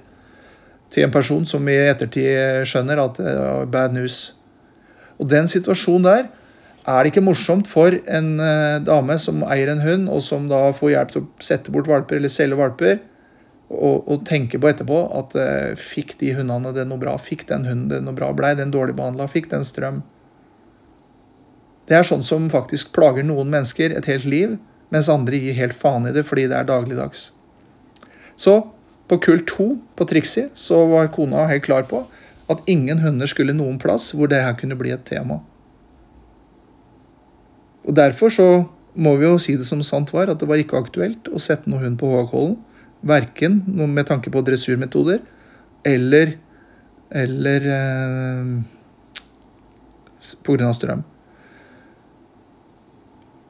til 0.94 1.06
en 1.06 1.13
person 1.13 1.46
som 1.48 1.67
i 1.67 1.75
ettertid 1.89 2.65
skjønner 2.67 3.01
at 3.03 3.20
det 3.20 3.34
er 3.34 3.72
bad 3.72 3.96
news. 3.96 4.20
Og 5.17 5.29
den 5.29 5.50
situasjonen 5.51 6.08
der 6.08 6.27
er 6.88 7.03
det 7.03 7.12
ikke 7.12 7.26
morsomt 7.26 7.67
for 7.67 7.91
en 7.91 8.30
uh, 8.39 8.80
dame 8.80 9.17
som 9.19 9.43
eier 9.43 9.73
en 9.73 9.84
hund, 9.84 10.08
og 10.08 10.21
som 10.23 10.47
da 10.47 10.69
får 10.76 10.93
hjelp 10.93 11.13
til 11.13 11.26
å 11.26 11.43
sette 11.43 11.73
bort 11.76 11.89
valper 11.89 12.19
eller 12.19 12.32
selge 12.32 12.60
valper, 12.60 13.02
og, 13.67 14.06
og 14.08 14.21
tenke 14.23 14.60
på 14.63 14.69
etterpå 14.69 15.02
at 15.19 15.36
uh, 15.36 15.73
fikk 15.76 16.15
de 16.21 16.32
hundene 16.38 16.71
det 16.76 16.88
noe 16.88 17.02
bra? 17.02 17.17
Fikk 17.19 17.43
den 17.50 17.67
hunden 17.67 17.91
det 17.91 18.00
noe 18.06 18.15
bra? 18.15 18.32
Blei 18.36 18.54
den 18.56 18.71
dårlig 18.71 18.95
behandla? 18.95 19.28
Fikk 19.28 19.52
den 19.52 19.67
strøm? 19.67 20.00
Det 21.88 21.95
er 21.95 22.08
sånn 22.08 22.23
som 22.23 22.47
faktisk 22.52 22.93
plager 22.95 23.28
noen 23.28 23.52
mennesker 23.52 23.91
et 23.95 24.08
helt 24.08 24.28
liv, 24.28 24.56
mens 24.91 25.12
andre 25.12 25.39
gir 25.39 25.56
helt 25.60 25.76
faen 25.76 26.08
i 26.08 26.15
det 26.15 26.23
fordi 26.28 26.47
det 26.47 26.56
er 26.62 26.67
dagligdags. 26.67 27.30
Så 28.39 28.62
på 29.08 29.20
kull 29.24 29.43
to 29.48 29.67
på 29.96 30.08
Trixie 30.08 30.50
så 30.58 30.84
var 30.91 31.12
kona 31.15 31.46
helt 31.48 31.65
klar 31.67 31.88
på 31.88 32.04
at 32.52 32.63
ingen 32.72 33.00
hunder 33.04 33.28
skulle 33.30 33.56
noen 33.56 33.80
plass 33.80 34.12
hvor 34.15 34.30
det 34.32 34.41
her 34.43 34.56
kunne 34.60 34.78
bli 34.80 34.93
et 34.96 35.06
tema. 35.08 35.41
Og 37.88 37.96
Derfor 37.96 38.32
så 38.34 38.48
må 38.98 39.15
vi 39.20 39.28
jo 39.28 39.39
si 39.39 39.56
det 39.56 39.67
som 39.67 39.84
sant 39.86 40.12
var, 40.13 40.32
at 40.32 40.41
det 40.41 40.48
var 40.50 40.60
ikke 40.60 40.80
aktuelt 40.80 41.30
å 41.32 41.39
sette 41.39 41.70
noen 41.70 41.86
hund 41.86 42.00
på 42.02 42.10
Hågkollen. 42.12 42.58
Verken 43.08 43.62
med 43.67 44.08
tanke 44.10 44.32
på 44.34 44.41
dressurmetoder 44.41 45.22
eller, 45.86 46.34
eller 47.13 47.67
eh, 47.76 48.50
pga. 50.43 50.72
strøm. 50.74 51.04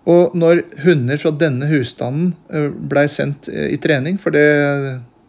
Og 0.08 0.36
når 0.36 0.62
hunder 0.84 1.20
fra 1.20 1.32
denne 1.36 1.68
husstanden 1.72 2.34
eh, 2.52 2.68
blei 2.68 3.08
sendt 3.12 3.50
eh, 3.52 3.72
i 3.74 3.80
trening, 3.82 4.20
for 4.20 4.36
det 4.36 4.46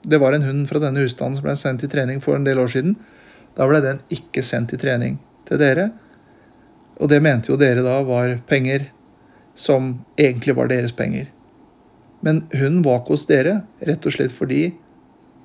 det 0.09 0.19
var 0.19 0.33
en 0.33 0.47
hund 0.47 0.69
fra 0.71 0.81
denne 0.83 1.03
husstanden 1.05 1.37
som 1.37 1.47
ble 1.47 1.55
sendt 1.59 1.85
til 1.85 1.93
trening 1.93 2.21
for 2.25 2.39
en 2.39 2.47
del 2.47 2.61
år 2.63 2.71
siden. 2.73 2.97
Da 3.57 3.67
ble 3.69 3.81
den 3.85 4.01
ikke 4.15 4.45
sendt 4.47 4.73
til 4.73 4.81
trening 4.81 5.19
til 5.49 5.61
dere. 5.61 5.91
Og 6.99 7.11
det 7.13 7.21
mente 7.23 7.53
jo 7.53 7.59
dere 7.61 7.85
da 7.85 8.01
var 8.07 8.39
penger 8.49 8.89
som 9.59 9.99
egentlig 10.19 10.57
var 10.57 10.71
deres 10.71 10.95
penger. 10.97 11.29
Men 12.25 12.47
hunden 12.55 12.83
var 12.87 13.03
ikke 13.03 13.15
hos 13.15 13.27
dere 13.31 13.61
rett 13.85 14.07
og 14.07 14.15
slett 14.15 14.35
fordi 14.35 14.63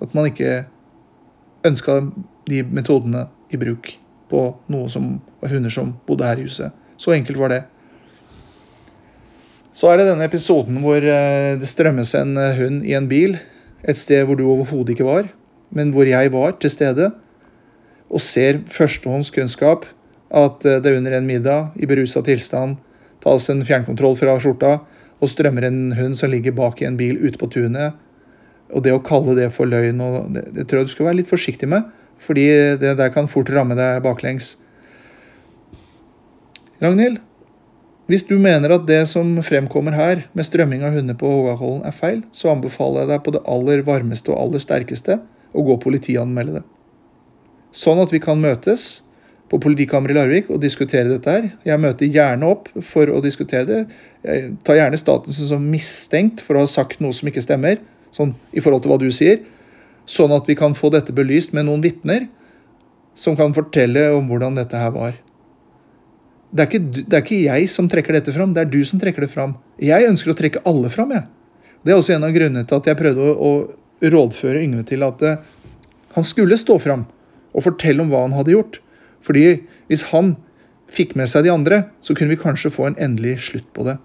at 0.02 0.16
man 0.18 0.30
ikke 0.32 0.64
ønska 1.68 2.00
de 2.50 2.64
metodene 2.64 3.28
i 3.54 3.60
bruk 3.60 3.94
på 4.32 4.48
noe 4.74 4.90
som 4.90 5.18
var 5.42 5.54
hunder 5.54 5.74
som 5.74 5.94
bodde 6.08 6.28
her 6.28 6.40
i 6.40 6.48
huset. 6.48 6.74
Så 6.98 7.14
enkelt 7.14 7.40
var 7.40 7.54
det. 7.54 7.62
Så 9.74 9.90
er 9.90 10.00
det 10.00 10.08
denne 10.12 10.26
episoden 10.30 10.80
hvor 10.84 11.02
eh, 11.02 11.56
det 11.58 11.70
strømmes 11.70 12.14
en 12.18 12.38
eh, 12.38 12.58
hund 12.60 12.84
i 12.86 12.94
en 12.98 13.10
bil 13.10 13.38
et 13.84 14.00
sted 14.00 14.24
hvor 14.28 14.40
du 14.40 14.46
overhodet 14.48 14.96
ikke 14.96 15.08
var, 15.08 15.28
men 15.74 15.92
hvor 15.94 16.08
jeg 16.08 16.32
var 16.34 16.56
til 16.62 16.72
stede, 16.72 17.12
og 18.14 18.22
ser 18.22 18.62
førstehåndskunnskap 18.70 19.88
at 20.34 20.66
eh, 20.66 20.82
det 20.84 20.98
under 20.98 21.18
en 21.18 21.28
middag 21.30 21.74
i 21.76 21.90
berusa 21.90 22.22
tilstand 22.26 22.78
tas 23.24 23.50
en 23.50 23.64
fjernkontroll 23.66 24.18
fra 24.20 24.36
skjorta 24.42 24.78
og 25.24 25.32
strømmer 25.32 25.68
en 25.68 25.94
hund 25.98 26.18
som 26.20 26.32
ligger 26.32 26.56
bak 26.56 26.82
i 26.82 26.88
en 26.90 27.00
bil 27.00 27.20
ute 27.24 27.40
på 27.40 27.48
tunet. 27.54 27.96
Og 28.74 28.84
det 28.84 28.94
å 28.94 29.04
kalle 29.06 29.38
det 29.38 29.52
for 29.56 29.70
løgn, 29.70 30.02
det, 30.36 30.48
det 30.56 30.66
tror 30.68 30.82
jeg 30.82 30.90
du 30.90 30.94
skal 30.94 31.08
være 31.08 31.22
litt 31.22 31.32
forsiktig 31.32 31.70
med. 31.72 31.88
Fordi 32.20 32.46
det 32.82 32.96
der 33.00 33.12
kan 33.14 33.30
fort 33.32 33.52
ramme 33.54 33.78
deg 33.80 34.04
baklengs. 34.04 34.58
Ragnhild, 36.84 37.22
hvis 38.14 38.28
du 38.30 38.36
mener 38.38 38.70
at 38.76 38.84
det 38.86 39.00
som 39.10 39.32
fremkommer 39.42 39.96
her, 39.98 40.28
med 40.38 40.46
strømming 40.46 40.84
av 40.86 40.94
hunder 40.94 41.16
på 41.18 41.30
Hågakollen 41.32 41.82
er 41.88 41.96
feil, 41.98 42.20
så 42.30 42.52
anbefaler 42.52 43.02
jeg 43.02 43.10
deg 43.10 43.24
på 43.26 43.34
det 43.34 43.42
aller 43.50 43.82
varmeste 43.88 44.30
og 44.30 44.38
aller 44.38 44.62
sterkeste 44.62 45.16
å 45.50 45.64
gå 45.66 45.74
og 45.74 45.82
politianmelde 45.82 46.60
det. 46.60 46.62
Sånn 47.74 47.98
at 48.04 48.14
vi 48.14 48.22
kan 48.22 48.38
møtes 48.38 49.02
på 49.50 49.58
politikammeret 49.66 50.14
i 50.14 50.20
Larvik 50.20 50.54
og 50.54 50.62
diskutere 50.62 51.10
dette 51.10 51.34
her. 51.34 51.50
Jeg 51.66 51.82
møter 51.82 52.14
gjerne 52.14 52.54
opp 52.54 52.70
for 52.86 53.10
å 53.10 53.24
diskutere 53.26 53.66
det. 53.66 53.82
Jeg 54.22 54.54
tar 54.68 54.78
gjerne 54.78 55.02
statusen 55.02 55.50
som 55.50 55.66
mistenkt 55.74 56.46
for 56.46 56.54
å 56.54 56.68
ha 56.68 56.70
sagt 56.70 57.02
noe 57.02 57.18
som 57.18 57.34
ikke 57.34 57.42
stemmer, 57.42 57.82
sånn 58.14 58.38
i 58.54 58.62
forhold 58.62 58.86
til 58.86 58.94
hva 58.94 59.02
du 59.02 59.10
sier. 59.10 59.42
Sånn 60.06 60.38
at 60.38 60.46
vi 60.50 60.60
kan 60.60 60.78
få 60.78 60.94
dette 60.94 61.18
belyst 61.18 61.58
med 61.58 61.66
noen 61.66 61.82
vitner 61.82 62.30
som 63.18 63.34
kan 63.40 63.58
fortelle 63.58 64.12
om 64.14 64.30
hvordan 64.30 64.62
dette 64.62 64.78
her 64.78 64.94
var 64.94 65.23
det 66.54 66.62
er, 66.62 66.70
ikke, 66.70 67.02
det 67.10 67.18
er, 67.18 67.24
ikke, 67.24 67.38
jeg 67.48 67.70
som 67.72 67.88
trekker 67.90 68.14
dette 68.14 68.34
fram, 68.36 68.52
det 68.54 68.62
er 68.62 68.70
du 68.70 68.84
som 68.86 69.00
trekker 69.02 69.26
det 69.26 69.32
fram. 69.32 69.56
Jeg 69.82 70.06
ønsker 70.06 70.34
å 70.34 70.38
trekke 70.38 70.62
alle 70.70 70.92
fram. 70.94 71.10
Jeg. 71.16 71.26
Det 71.82 71.94
er 71.94 71.98
også 71.98 72.14
en 72.14 72.28
av 72.28 72.36
grunnene 72.36 72.68
til 72.70 72.78
at 72.78 72.90
jeg 72.92 73.00
prøvde 73.00 73.26
å, 73.26 73.34
å 73.34 74.10
rådføre 74.14 74.62
Yngve 74.62 74.84
til 74.86 75.06
at 75.08 75.24
uh, 75.26 75.40
han 76.14 76.28
skulle 76.28 76.60
stå 76.60 76.78
fram 76.84 77.08
og 77.54 77.66
fortelle 77.66 78.06
om 78.06 78.14
hva 78.14 78.22
han 78.28 78.38
hadde 78.38 78.54
gjort. 78.54 78.80
Fordi 79.26 79.64
hvis 79.90 80.06
han 80.12 80.36
fikk 80.94 81.18
med 81.18 81.32
seg 81.32 81.48
de 81.48 81.54
andre, 81.54 81.88
så 82.04 82.14
kunne 82.14 82.36
vi 82.36 82.42
kanskje 82.44 82.74
få 82.74 82.92
en 82.92 83.02
endelig 83.02 83.40
slutt 83.48 83.70
på 83.74 83.88
det. 83.88 83.98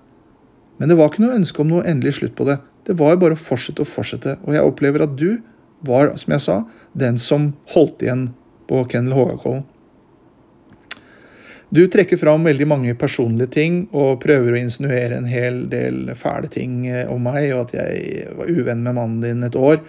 Men 0.81 0.89
det 0.89 0.97
var 0.97 1.11
ikke 1.11 1.27
noe 1.27 1.37
ønske 1.37 1.61
om 1.61 1.69
noe 1.69 1.85
endelig 1.91 2.17
slutt 2.21 2.37
på 2.39 2.47
det. 2.49 2.61
Det 2.89 2.97
var 2.97 3.19
bare 3.21 3.37
å 3.37 3.41
fortsette 3.41 3.85
og 3.85 3.91
fortsette. 3.91 4.39
Og 4.47 4.57
jeg 4.57 4.65
opplever 4.65 5.05
at 5.05 5.17
du 5.21 5.43
var, 5.85 6.15
som 6.17 6.33
jeg 6.33 6.45
sa, 6.45 6.63
den 6.97 7.19
som 7.21 7.51
holdt 7.75 8.07
igjen 8.07 8.31
på 8.71 8.87
Kennel 8.89 9.17
Hågakollen. 9.19 9.67
Du 11.69 11.83
trekker 11.93 12.17
fram 12.17 12.47
veldig 12.49 12.65
mange 12.69 12.95
personlige 12.97 13.53
ting 13.59 13.75
og 13.93 14.23
prøver 14.23 14.55
å 14.55 14.61
insinuere 14.61 15.19
en 15.19 15.29
hel 15.29 15.67
del 15.69 16.15
fæle 16.17 16.49
ting 16.49 16.87
eh, 16.89 17.05
om 17.13 17.21
meg, 17.29 17.51
og 17.53 17.67
at 17.67 17.75
jeg 17.77 18.29
var 18.39 18.49
uvenn 18.49 18.85
med 18.87 18.97
mannen 18.97 19.19
din 19.21 19.45
et 19.45 19.59
år. 19.59 19.83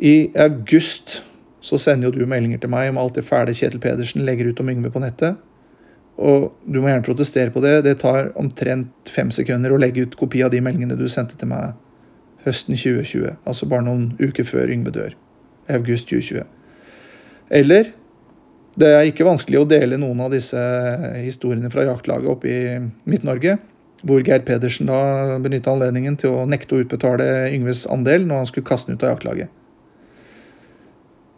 I 0.00 0.30
august 0.40 1.18
så 1.64 1.76
sender 1.80 2.08
jo 2.08 2.22
du 2.24 2.28
meldinger 2.28 2.62
til 2.62 2.72
meg 2.72 2.88
om 2.90 3.00
alt 3.00 3.18
det 3.18 3.26
fæle 3.26 3.52
Kjetil 3.56 3.82
Pedersen 3.82 4.24
legger 4.24 4.48
ut 4.48 4.60
om 4.60 4.70
Yngve 4.72 4.92
på 4.92 5.02
nettet. 5.04 5.36
og 6.16 6.52
du 6.64 6.80
må 6.80 6.88
gjerne 6.88 7.02
protestere 7.02 7.50
på 7.50 7.60
det. 7.60 7.82
Det 7.84 7.98
tar 7.98 8.30
omtrent 8.38 9.10
fem 9.10 9.30
sekunder 9.34 9.72
å 9.72 9.78
legge 9.82 10.04
ut 10.06 10.16
kopi 10.16 10.44
av 10.46 10.52
de 10.52 10.60
meldingene 10.62 10.96
du 10.96 11.08
sendte 11.08 11.36
til 11.36 11.48
meg 11.50 11.74
høsten 12.44 12.76
2020. 12.76 13.34
Altså 13.44 13.66
bare 13.66 13.82
noen 13.82 14.12
uker 14.20 14.46
før 14.46 14.70
Yngve 14.70 14.92
dør. 14.94 15.16
August 15.68 16.08
2020. 16.08 16.46
Eller 17.50 17.90
det 18.80 18.90
er 18.90 19.08
ikke 19.08 19.26
vanskelig 19.26 19.60
å 19.60 19.68
dele 19.70 19.98
noen 20.00 20.20
av 20.24 20.32
disse 20.34 20.60
historiene 21.20 21.70
fra 21.70 21.86
jaktlaget 21.86 22.30
oppe 22.30 22.50
i 22.50 22.60
Midt-Norge, 23.10 23.58
hvor 24.04 24.24
Geir 24.26 24.42
Pedersen 24.44 24.90
da 24.90 25.38
benytta 25.40 25.72
anledningen 25.72 26.16
til 26.20 26.34
å 26.34 26.46
nekte 26.48 26.76
å 26.76 26.80
utbetale 26.82 27.52
Yngves 27.54 27.86
andel 27.92 28.26
når 28.28 28.42
han 28.42 28.50
skulle 28.50 28.68
kaste 28.68 28.90
den 28.90 28.98
ut 28.98 29.06
av 29.06 29.14
jaktlaget. 29.14 29.52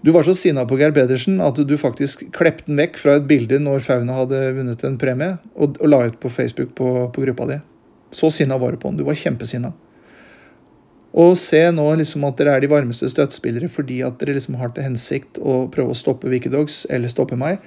Du 0.07 0.13
var 0.15 0.23
så 0.23 0.37
sinna 0.39 0.63
på 0.69 0.79
Geir 0.79 0.93
Pedersen 0.95 1.41
at 1.43 1.59
du 1.59 1.77
faktisk 1.81 2.27
klepte 2.37 2.71
den 2.71 2.79
vekk 2.79 2.99
fra 3.01 3.17
et 3.19 3.29
bilde 3.29 3.59
når 3.63 3.85
Fauna 3.87 4.21
hadde 4.21 4.43
vunnet 4.55 4.85
en 4.87 4.99
premie, 5.01 5.37
og 5.59 5.81
la 5.83 6.05
ut 6.07 6.21
på 6.23 6.31
Facebook 6.31 6.77
på, 6.79 6.91
på 7.11 7.25
gruppa 7.25 7.49
di. 7.51 7.57
Så 8.15 8.31
sinna 8.31 8.59
var 8.59 8.73
du 8.73 8.81
på 8.81 8.89
han. 8.91 8.99
Du 8.99 9.05
var 9.07 9.19
kjempesinna. 9.19 9.73
Og 11.17 11.33
se 11.41 11.63
nå 11.73 11.87
liksom 11.97 12.27
at 12.29 12.37
dere 12.37 12.57
er 12.57 12.65
de 12.65 12.69
varmeste 12.69 13.09
støttespillere 13.09 13.71
fordi 13.73 14.03
at 14.05 14.19
dere 14.21 14.37
liksom 14.37 14.59
har 14.61 14.75
til 14.77 14.85
hensikt 14.85 15.41
å 15.41 15.65
prøve 15.73 15.95
å 15.95 15.99
stoppe 15.99 16.29
Wikidogs 16.29 16.85
eller 16.93 17.13
stoppe 17.13 17.39
meg. 17.41 17.63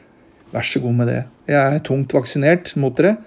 Vær 0.54 0.66
så 0.66 0.82
god 0.84 0.98
med 1.02 1.10
det. 1.10 1.22
Jeg 1.50 1.58
er 1.58 1.86
tungt 1.86 2.14
vaksinert 2.14 2.76
mot 2.78 2.94
dere. 2.98 3.18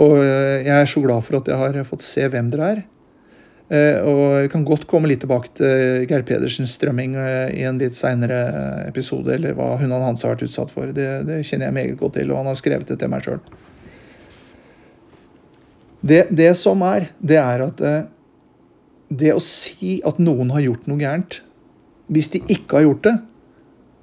Og 0.00 0.18
eh, 0.20 0.64
jeg 0.66 0.74
er 0.74 0.90
så 0.90 1.00
glad 1.04 1.24
for 1.24 1.38
at 1.38 1.48
jeg 1.48 1.60
har 1.60 1.88
fått 1.88 2.04
se 2.04 2.26
hvem 2.28 2.50
dere 2.52 2.70
er. 2.74 2.84
Eh, 3.72 3.98
og 4.04 4.22
jeg 4.42 4.50
kan 4.52 4.64
godt 4.68 4.84
komme 4.90 5.08
litt 5.08 5.22
tilbake 5.24 5.52
til 5.56 6.04
Geir 6.10 6.24
Pedersens 6.28 6.74
strømming 6.76 7.14
eh, 7.16 7.52
i 7.60 7.64
en 7.68 7.80
litt 7.80 7.96
seinere 7.96 8.40
episode, 8.84 9.32
eller 9.36 9.56
hva 9.56 9.74
hun 9.80 9.92
og 9.94 10.08
Hans 10.10 10.26
har 10.26 10.34
vært 10.34 10.48
utsatt 10.48 10.72
for. 10.74 10.92
Det, 10.92 11.08
det, 11.28 11.40
kjenner 11.46 11.70
jeg 11.70 11.78
meget 11.78 12.00
godt 12.00 12.18
til, 12.18 12.32
og 12.32 12.42
han 12.42 12.50
har 12.50 12.58
skrevet 12.60 12.90
det 12.90 12.98
til 13.00 13.12
meg 13.12 13.24
sjøl. 13.24 13.40
Det, 16.04 16.26
det, 16.36 16.50
som 16.60 16.82
er, 16.84 17.08
det 17.24 17.40
er 17.40 17.64
at 17.64 17.80
det 19.20 19.34
å 19.34 19.42
si 19.42 19.98
at 20.06 20.20
noen 20.22 20.52
har 20.54 20.64
gjort 20.64 20.88
noe 20.90 21.00
gærent, 21.00 21.40
hvis 22.12 22.30
de 22.34 22.42
ikke 22.52 22.78
har 22.78 22.86
gjort 22.88 23.06
det, 23.06 23.14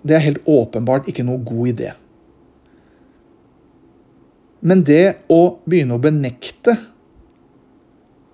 det 0.07 0.17
er 0.17 0.25
helt 0.25 0.47
åpenbart 0.49 1.09
ikke 1.11 1.25
noe 1.25 1.43
god 1.45 1.73
idé. 1.73 1.91
Men 4.61 4.83
det 4.85 5.25
å 5.33 5.57
begynne 5.65 5.97
å 5.97 6.01
benekte 6.01 6.75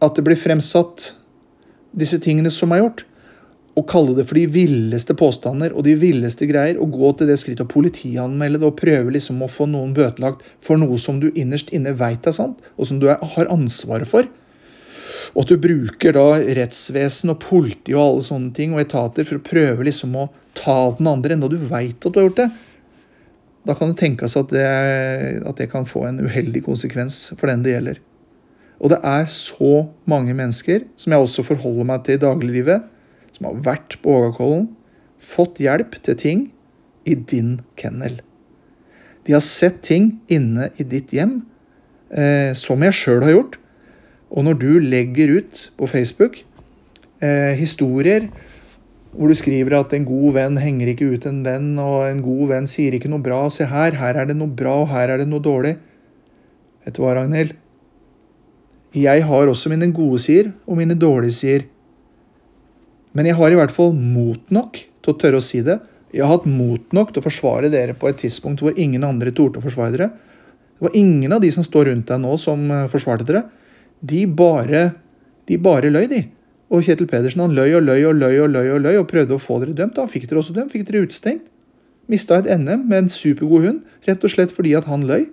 at 0.03 0.17
det 0.17 0.23
blir 0.27 0.39
fremsatt 0.39 1.13
disse 1.97 2.19
tingene 2.23 2.51
som 2.53 2.73
er 2.75 2.83
gjort, 2.83 3.05
og 3.77 3.85
kalle 3.85 4.15
det 4.17 4.25
for 4.25 4.39
de 4.39 4.47
villeste 4.49 5.13
påstander 5.17 5.73
og 5.77 5.83
de 5.85 5.93
villeste 6.01 6.47
greier, 6.49 6.79
og 6.81 6.95
gå 6.97 7.11
til 7.19 7.29
det 7.29 7.37
skrittet 7.37 7.67
å 7.67 7.69
politianmelde 7.69 8.61
det 8.61 8.69
og 8.71 8.79
prøve 8.79 9.13
liksom 9.13 9.43
å 9.45 9.51
få 9.51 9.67
noen 9.69 9.93
bøtelagt 9.97 10.41
for 10.63 10.81
noe 10.81 10.97
som 11.01 11.21
du 11.21 11.29
innerst 11.29 11.69
inne 11.77 11.93
veit 11.97 12.25
er 12.25 12.35
sant, 12.35 12.63
og 12.75 12.89
som 12.89 13.01
du 13.01 13.05
har 13.11 13.51
ansvaret 13.53 14.09
for, 14.09 14.25
og 15.33 15.43
at 15.43 15.51
du 15.51 15.61
bruker 15.61 16.15
da 16.15 16.25
rettsvesen 16.59 17.33
og 17.33 17.41
politi 17.43 17.95
og 17.95 18.03
alle 18.03 18.25
sånne 18.27 18.53
ting 18.55 18.75
og 18.75 18.83
etater 18.83 19.27
for 19.27 19.39
å 19.39 19.45
prøve 19.45 19.87
liksom 19.87 20.15
å 20.17 20.27
ta 20.57 20.77
den 20.97 21.09
andre, 21.09 21.35
enda 21.35 21.49
du 21.51 21.57
veit 21.59 21.99
at 21.99 22.13
du 22.13 22.19
har 22.19 22.27
gjort 22.29 22.41
det. 22.41 22.49
Da 23.67 23.75
kan 23.75 23.91
det 23.91 23.99
tenkes 23.99 24.37
at 24.39 24.53
det, 24.53 24.67
at 25.43 25.59
det 25.59 25.69
kan 25.73 25.87
få 25.89 26.05
en 26.07 26.21
uheldig 26.23 26.63
konsekvens 26.65 27.33
for 27.35 27.51
den 27.51 27.65
det 27.65 27.75
gjelder. 27.75 27.99
Og 28.77 28.93
det 28.93 29.01
er 29.09 29.25
så 29.31 29.87
mange 30.09 30.35
mennesker, 30.37 30.85
som 30.95 31.13
jeg 31.13 31.25
også 31.25 31.45
forholder 31.47 31.89
meg 31.89 32.05
til 32.05 32.17
i 32.17 32.21
dagliglivet, 32.21 32.85
som 33.35 33.49
har 33.49 33.61
vært 33.65 33.97
på 34.03 34.13
Ågakollen, 34.13 34.69
fått 35.17 35.59
hjelp 35.61 35.97
til 36.05 36.17
ting 36.17 36.43
i 37.09 37.15
din 37.17 37.57
kennel. 37.79 38.19
De 39.27 39.35
har 39.35 39.43
sett 39.43 39.81
ting 39.83 40.13
inne 40.31 40.69
i 40.79 40.85
ditt 40.87 41.11
hjem, 41.11 41.41
eh, 42.13 42.53
som 42.55 42.83
jeg 42.85 42.95
sjøl 42.95 43.25
har 43.25 43.33
gjort, 43.33 43.57
og 44.27 44.43
når 44.47 44.59
du 44.59 44.69
legger 44.83 45.31
ut 45.39 45.63
på 45.79 45.87
Facebook 45.89 46.41
eh, 47.23 47.53
historier 47.59 48.27
hvor 49.17 49.31
du 49.31 49.37
skriver 49.37 49.73
at 49.79 49.93
en 49.95 50.05
god 50.05 50.35
venn 50.35 50.57
henger 50.61 50.91
ikke 50.91 51.07
ut 51.15 51.23
en 51.25 51.39
venn, 51.45 51.71
og 51.81 52.03
en 52.05 52.19
god 52.21 52.51
venn 52.51 52.67
sier 52.69 52.93
ikke 52.93 53.09
noe 53.09 53.23
bra. 53.23 53.39
og 53.47 53.55
Se 53.55 53.65
her, 53.65 53.95
her 53.97 54.19
er 54.21 54.27
det 54.29 54.35
noe 54.37 54.51
bra, 54.51 54.75
og 54.83 54.91
her 54.91 55.09
er 55.09 55.23
det 55.23 55.25
noe 55.31 55.41
dårlig. 55.41 55.73
Vet 56.85 56.97
du 56.97 57.01
hva, 57.01 57.15
Ragnhild? 57.17 57.55
Jeg 58.97 59.25
har 59.25 59.49
også 59.49 59.71
mine 59.71 59.89
gode 59.95 60.21
sider 60.21 60.51
og 60.67 60.77
mine 60.77 60.93
dårlige 60.99 61.33
sider. 61.33 61.65
Men 63.17 63.25
jeg 63.25 63.39
har 63.39 63.53
i 63.53 63.57
hvert 63.57 63.73
fall 63.73 63.95
mot 63.97 64.53
nok 64.53 64.77
til 64.77 65.13
å 65.13 65.17
tørre 65.17 65.41
å 65.41 65.47
si 65.47 65.63
det. 65.65 65.79
Jeg 66.13 66.21
har 66.23 66.35
hatt 66.35 66.45
mot 66.45 66.93
nok 66.93 67.09
til 67.13 67.23
å 67.23 67.25
forsvare 67.25 67.71
dere 67.73 67.97
på 67.97 68.11
et 68.11 68.21
tidspunkt 68.21 68.61
hvor 68.61 68.77
ingen 68.77 69.03
andre 69.07 69.33
torde 69.33 69.57
å 69.57 69.65
forsvare 69.65 69.95
dere. 69.95 70.11
Det 70.77 70.85
var 70.91 70.99
ingen 70.99 71.33
av 71.33 71.41
de 71.41 71.49
som 71.55 71.65
står 71.65 71.89
rundt 71.89 72.11
deg 72.11 72.21
nå, 72.21 72.37
som 72.37 72.69
eh, 72.69 72.89
forsvarte 72.91 73.25
dere 73.25 73.47
de 74.01 74.25
bare, 74.29 74.89
de 75.49 75.57
bare 75.61 75.91
løy, 75.93 76.07
de. 76.11 76.23
Og 76.67 76.83
Kjetil 76.83 77.07
Pedersen 77.07 77.41
han 77.41 77.55
løy 77.55 77.77
og 77.77 77.85
løy 77.87 78.03
og 78.09 78.17
løy 78.19 78.35
og 78.43 78.51
løy 78.51 78.69
og 78.73 78.81
løy 78.83 78.97
og 78.99 79.07
prøvde 79.09 79.37
å 79.37 79.41
få 79.41 79.61
dere 79.63 79.75
dømt. 79.77 79.95
Da 79.95 80.07
fikk 80.09 80.27
dere 80.27 80.41
også 80.41 80.55
dømt, 80.57 80.73
fikk 80.73 80.87
dere 80.89 81.05
utstengt. 81.07 81.47
Mista 82.11 82.37
et 82.39 82.47
NM 82.59 82.85
med 82.87 83.03
en 83.03 83.11
supergod 83.11 83.65
hund, 83.67 83.81
rett 84.07 84.23
og 84.23 84.31
slett 84.31 84.53
fordi 84.55 84.73
at 84.77 84.87
han 84.87 85.03
løy. 85.07 85.27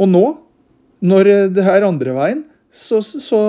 Og 0.00 0.08
nå, 0.10 0.24
når 1.02 1.32
det 1.54 1.64
er 1.66 1.86
andre 1.86 2.14
veien, 2.16 2.44
så, 2.70 3.00
så, 3.02 3.40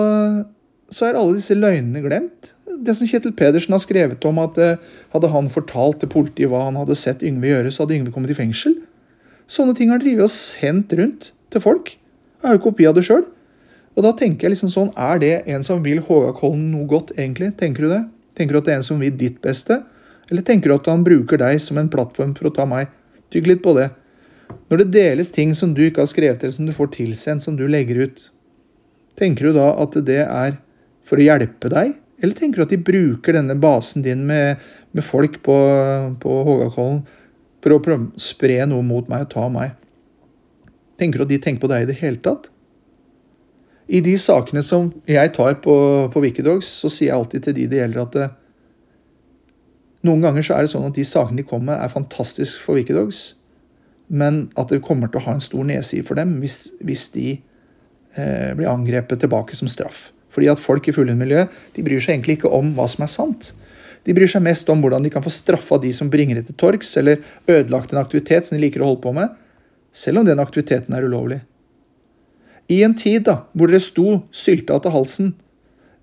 så 0.90 1.08
er 1.08 1.18
alle 1.18 1.38
disse 1.38 1.56
løgnene 1.58 2.02
glemt. 2.04 2.54
Det 2.82 2.96
som 2.98 3.10
Kjetil 3.10 3.34
Pedersen 3.38 3.76
har 3.76 3.84
skrevet 3.84 4.26
om 4.26 4.40
at 4.42 4.58
eh, 4.62 4.82
hadde 5.14 5.30
han 5.34 5.52
fortalt 5.54 6.02
til 6.02 6.10
politiet 6.10 6.50
hva 6.50 6.66
han 6.66 6.80
hadde 6.80 6.98
sett 6.98 7.26
Yngve 7.26 7.52
gjøre, 7.52 7.74
så 7.74 7.84
hadde 7.84 8.00
Yngve 8.00 8.14
kommet 8.16 8.34
i 8.34 8.38
fengsel. 8.38 8.80
Sånne 9.52 9.76
ting 9.78 9.92
har 9.92 10.00
han 10.00 10.06
drevet 10.06 10.26
og 10.26 10.34
sendt 10.34 10.96
rundt 10.98 11.32
til 11.54 11.64
folk. 11.64 11.94
Jeg 12.41 12.49
har 12.49 12.58
jo 12.58 12.63
kopi 12.63 12.88
av 12.89 12.97
det 12.97 13.06
sjøl. 13.06 13.23
Og 13.93 14.06
da 14.06 14.12
tenker 14.17 14.47
jeg 14.47 14.56
liksom 14.56 14.71
sånn, 14.73 14.91
Er 14.97 15.19
det 15.19 15.43
en 15.47 15.63
som 15.63 15.84
vil 15.84 15.99
Hågakollen 16.01 16.71
noe 16.71 16.88
godt, 16.88 17.12
egentlig? 17.17 17.51
Tenker 17.58 17.86
du 17.86 17.89
det? 17.91 18.04
Tenker 18.36 18.56
du 18.56 18.60
at 18.62 18.65
det 18.65 18.73
er 18.73 18.80
en 18.82 18.88
som 18.88 18.99
vil 18.99 19.13
ditt 19.13 19.41
beste? 19.41 19.84
Eller 20.32 20.41
tenker 20.41 20.71
du 20.71 20.75
at 20.75 20.88
han 20.88 21.04
bruker 21.04 21.38
deg 21.38 21.60
som 21.62 21.77
en 21.77 21.89
plattform 21.91 22.34
for 22.34 22.49
å 22.49 22.56
ta 22.56 22.65
meg? 22.65 22.88
Tygg 23.30 23.47
litt 23.47 23.62
på 23.62 23.75
det. 23.77 23.89
Når 24.71 24.82
det 24.82 24.91
deles 24.95 25.30
ting 25.30 25.54
som 25.54 25.73
du 25.75 25.84
ikke 25.86 26.01
har 26.01 26.10
skrevet, 26.10 26.43
eller 26.43 26.56
som 26.56 26.65
du 26.65 26.73
får 26.73 26.93
tilsendt, 26.95 27.43
som 27.43 27.58
du 27.60 27.67
legger 27.67 28.08
ut, 28.08 28.30
tenker 29.19 29.49
du 29.49 29.60
da 29.60 29.73
at 29.84 29.97
det 30.08 30.23
er 30.23 30.58
for 31.06 31.19
å 31.19 31.27
hjelpe 31.27 31.69
deg? 31.71 31.93
Eller 32.21 32.38
tenker 32.38 32.62
du 32.62 32.65
at 32.65 32.73
de 32.73 32.80
bruker 32.80 33.36
denne 33.36 33.58
basen 33.60 34.06
din 34.06 34.23
med, 34.25 34.62
med 34.95 35.06
folk 35.06 35.41
på, 35.43 35.58
på 36.21 36.41
Hågakollen 36.47 37.04
for 37.62 37.77
å 37.77 38.01
spre 38.17 38.63
noe 38.69 38.86
mot 38.86 39.10
meg 39.12 39.27
og 39.27 39.32
ta 39.36 39.47
meg? 39.51 39.75
Tenker 41.02 41.22
du 41.22 41.26
at 41.26 41.34
de 41.34 41.40
tenker 41.42 41.64
på 41.64 41.72
deg 41.72 41.88
i 41.88 41.90
det 41.90 41.98
hele 42.04 42.22
tatt? 42.22 42.52
I 43.92 44.00
de 44.06 44.14
sakene 44.22 44.62
som 44.64 44.92
jeg 45.10 45.34
tar 45.36 45.58
på, 45.64 45.74
på 46.14 46.22
Wikidogs, 46.24 46.70
så 46.84 46.92
sier 46.92 47.10
jeg 47.10 47.18
alltid 47.18 47.48
til 47.48 47.58
de 47.58 47.68
det 47.72 47.82
gjelder, 47.82 48.06
at 48.06 48.16
det, 48.16 48.28
eh, 48.30 48.38
noen 50.08 50.24
ganger 50.24 50.46
så 50.46 50.56
er 50.56 50.66
det 50.66 50.72
sånn 50.74 50.88
at 50.88 50.98
de 50.98 51.06
sakene 51.06 51.42
de 51.42 51.48
kommer 51.48 51.74
med, 51.74 51.82
er 51.82 51.92
fantastisk 51.92 52.62
for 52.64 52.80
Wikidogs, 52.80 53.34
men 54.12 54.46
at 54.60 54.72
det 54.72 54.82
kommer 54.86 55.12
til 55.12 55.22
å 55.22 55.26
ha 55.28 55.36
en 55.36 55.44
stor 55.44 55.66
nedside 55.68 56.06
for 56.08 56.20
dem 56.20 56.38
hvis, 56.44 56.72
hvis 56.84 57.10
de 57.14 57.28
eh, 57.36 58.52
blir 58.58 58.70
angrepet 58.72 59.24
tilbake 59.24 59.58
som 59.58 59.70
straff. 59.72 60.10
Fordi 60.32 60.50
at 60.52 60.62
folk 60.64 60.88
i 60.88 60.96
fuglehundmiljøet 60.96 61.82
bryr 61.84 62.00
seg 62.00 62.16
egentlig 62.16 62.40
ikke 62.40 62.54
om 62.56 62.74
hva 62.78 62.88
som 62.92 63.06
er 63.06 63.12
sant. 63.12 63.52
De 64.08 64.16
bryr 64.18 64.30
seg 64.32 64.44
mest 64.46 64.70
om 64.72 64.82
hvordan 64.82 65.04
de 65.06 65.12
kan 65.14 65.24
få 65.24 65.34
straffa 65.34 65.78
de 65.82 65.92
som 65.94 66.10
bringer 66.12 66.40
det 66.40 66.48
til 66.48 66.58
torgs, 66.60 66.96
eller 66.98 67.22
ødelagt 67.52 67.94
en 67.94 68.02
aktivitet 68.02 68.48
som 68.48 68.58
de 68.58 68.64
liker 68.64 68.84
å 68.84 68.94
holde 68.94 69.04
på 69.04 69.14
med, 69.16 69.36
selv 69.91 70.21
om 70.21 70.27
den 70.27 70.39
aktiviteten 70.39 70.95
er 70.95 71.06
ulovlig. 71.06 71.41
I 72.71 72.82
en 72.86 72.95
tid 72.95 73.25
da, 73.27 73.41
hvor 73.51 73.71
dere 73.71 73.84
sto 73.84 74.21
sylta 74.32 74.77
til 74.80 74.93
halsen 74.95 75.34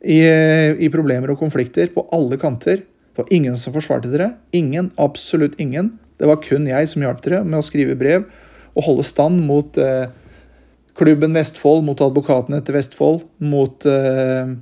i, 0.04 0.20
i, 0.20 0.90
problemer 0.92 1.32
og 1.32 1.40
konflikter 1.40 1.88
på 1.94 2.04
alle 2.14 2.38
kanter 2.38 2.84
Det 2.84 3.24
var 3.24 3.32
ingen 3.34 3.56
som 3.58 3.74
forsvarte 3.74 4.10
dere. 4.12 4.28
Ingen, 4.54 4.92
absolutt 4.94 5.56
ingen. 5.58 5.96
Det 6.20 6.28
var 6.28 6.38
kun 6.44 6.68
jeg 6.68 6.86
som 6.86 7.02
hjalp 7.02 7.24
dere 7.24 7.40
med 7.42 7.58
å 7.58 7.66
skrive 7.66 7.96
brev 7.98 8.28
og 8.78 8.84
holde 8.86 9.02
stand 9.02 9.40
mot 9.42 9.74
eh, 9.82 10.06
klubben 10.94 11.34
Vestfold, 11.34 11.82
mot 11.82 11.98
advokatene 11.98 12.60
til 12.62 12.76
Vestfold, 12.76 13.24
mot 13.42 13.86
eh, 13.90 14.52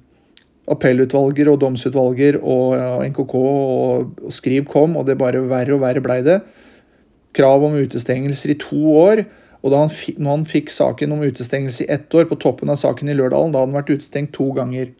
appellutvalger 0.73 1.51
og 1.53 1.59
domsutvalger 1.61 2.39
og, 2.41 2.79
og 2.81 3.05
NKK 3.11 3.35
og, 3.43 4.17
og 4.25 4.33
Skriv 4.33 4.65
kom, 4.73 4.97
og 4.97 5.05
det 5.11 5.19
bare 5.21 5.45
verre 5.51 5.77
og 5.77 5.85
verre 5.85 6.05
blei 6.05 6.23
det 6.25 6.41
krav 7.37 7.65
om 7.67 7.77
utestengelser 7.77 8.55
i 8.55 8.61
to 8.61 8.81
år. 8.97 9.27
Og 9.65 9.73
da 9.73 9.83
han, 9.83 9.91
når 9.91 10.31
han 10.31 10.47
fikk 10.49 10.71
saken 10.75 11.15
om 11.15 11.25
utestengelse 11.27 11.85
i 11.85 11.91
ett 11.93 12.13
år, 12.15 12.29
på 12.31 12.39
toppen 12.43 12.71
av 12.73 12.79
saken 12.81 13.11
i 13.11 13.17
Lørdalen, 13.17 13.53
da 13.55 13.63
hadde 13.63 13.73
han 13.73 13.81
vært 13.81 13.95
utestengt 13.97 14.35
to 14.37 14.51
ganger. 14.57 14.93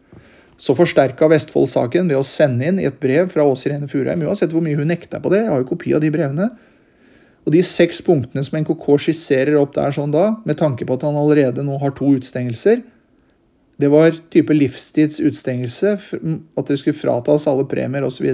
Så 0.57 0.73
forsterka 0.77 1.29
Vestfold 1.29 1.69
saken 1.69 2.09
ved 2.09 2.17
å 2.19 2.25
sende 2.25 2.65
inn 2.67 2.81
i 2.81 2.87
et 2.89 2.97
brev 2.99 3.29
fra 3.33 3.45
Åse 3.45 3.69
Irene 3.69 3.89
Furheim. 3.91 4.25
Uansett 4.25 4.53
hvor 4.53 4.65
mye 4.65 4.77
hun 4.79 4.89
nekta 4.89 5.21
på 5.21 5.31
det, 5.33 5.43
jeg 5.45 5.53
har 5.53 5.61
jo 5.61 5.69
kopi 5.69 5.93
av 5.95 6.01
de 6.03 6.11
brevene. 6.13 6.49
Og 7.47 7.53
de 7.55 7.61
seks 7.63 8.01
punktene 8.03 8.43
som 8.43 8.57
NKK 8.59 8.87
skisserer 9.05 9.55
opp 9.61 9.77
der 9.77 9.93
sånn 9.95 10.11
da, 10.11 10.33
med 10.49 10.59
tanke 10.59 10.87
på 10.87 10.97
at 10.97 11.05
han 11.07 11.15
allerede 11.15 11.63
nå 11.63 11.77
har 11.79 11.93
to 11.95 12.09
utestengelser, 12.17 12.81
det 13.77 13.91
var 13.93 14.15
type 14.33 14.55
livstids 14.57 15.21
utestengelse, 15.21 15.93
at 16.57 16.69
det 16.69 16.79
skulle 16.81 16.97
fratas 16.97 17.45
alle 17.47 17.67
premier 17.69 18.03
osv. 18.03 18.25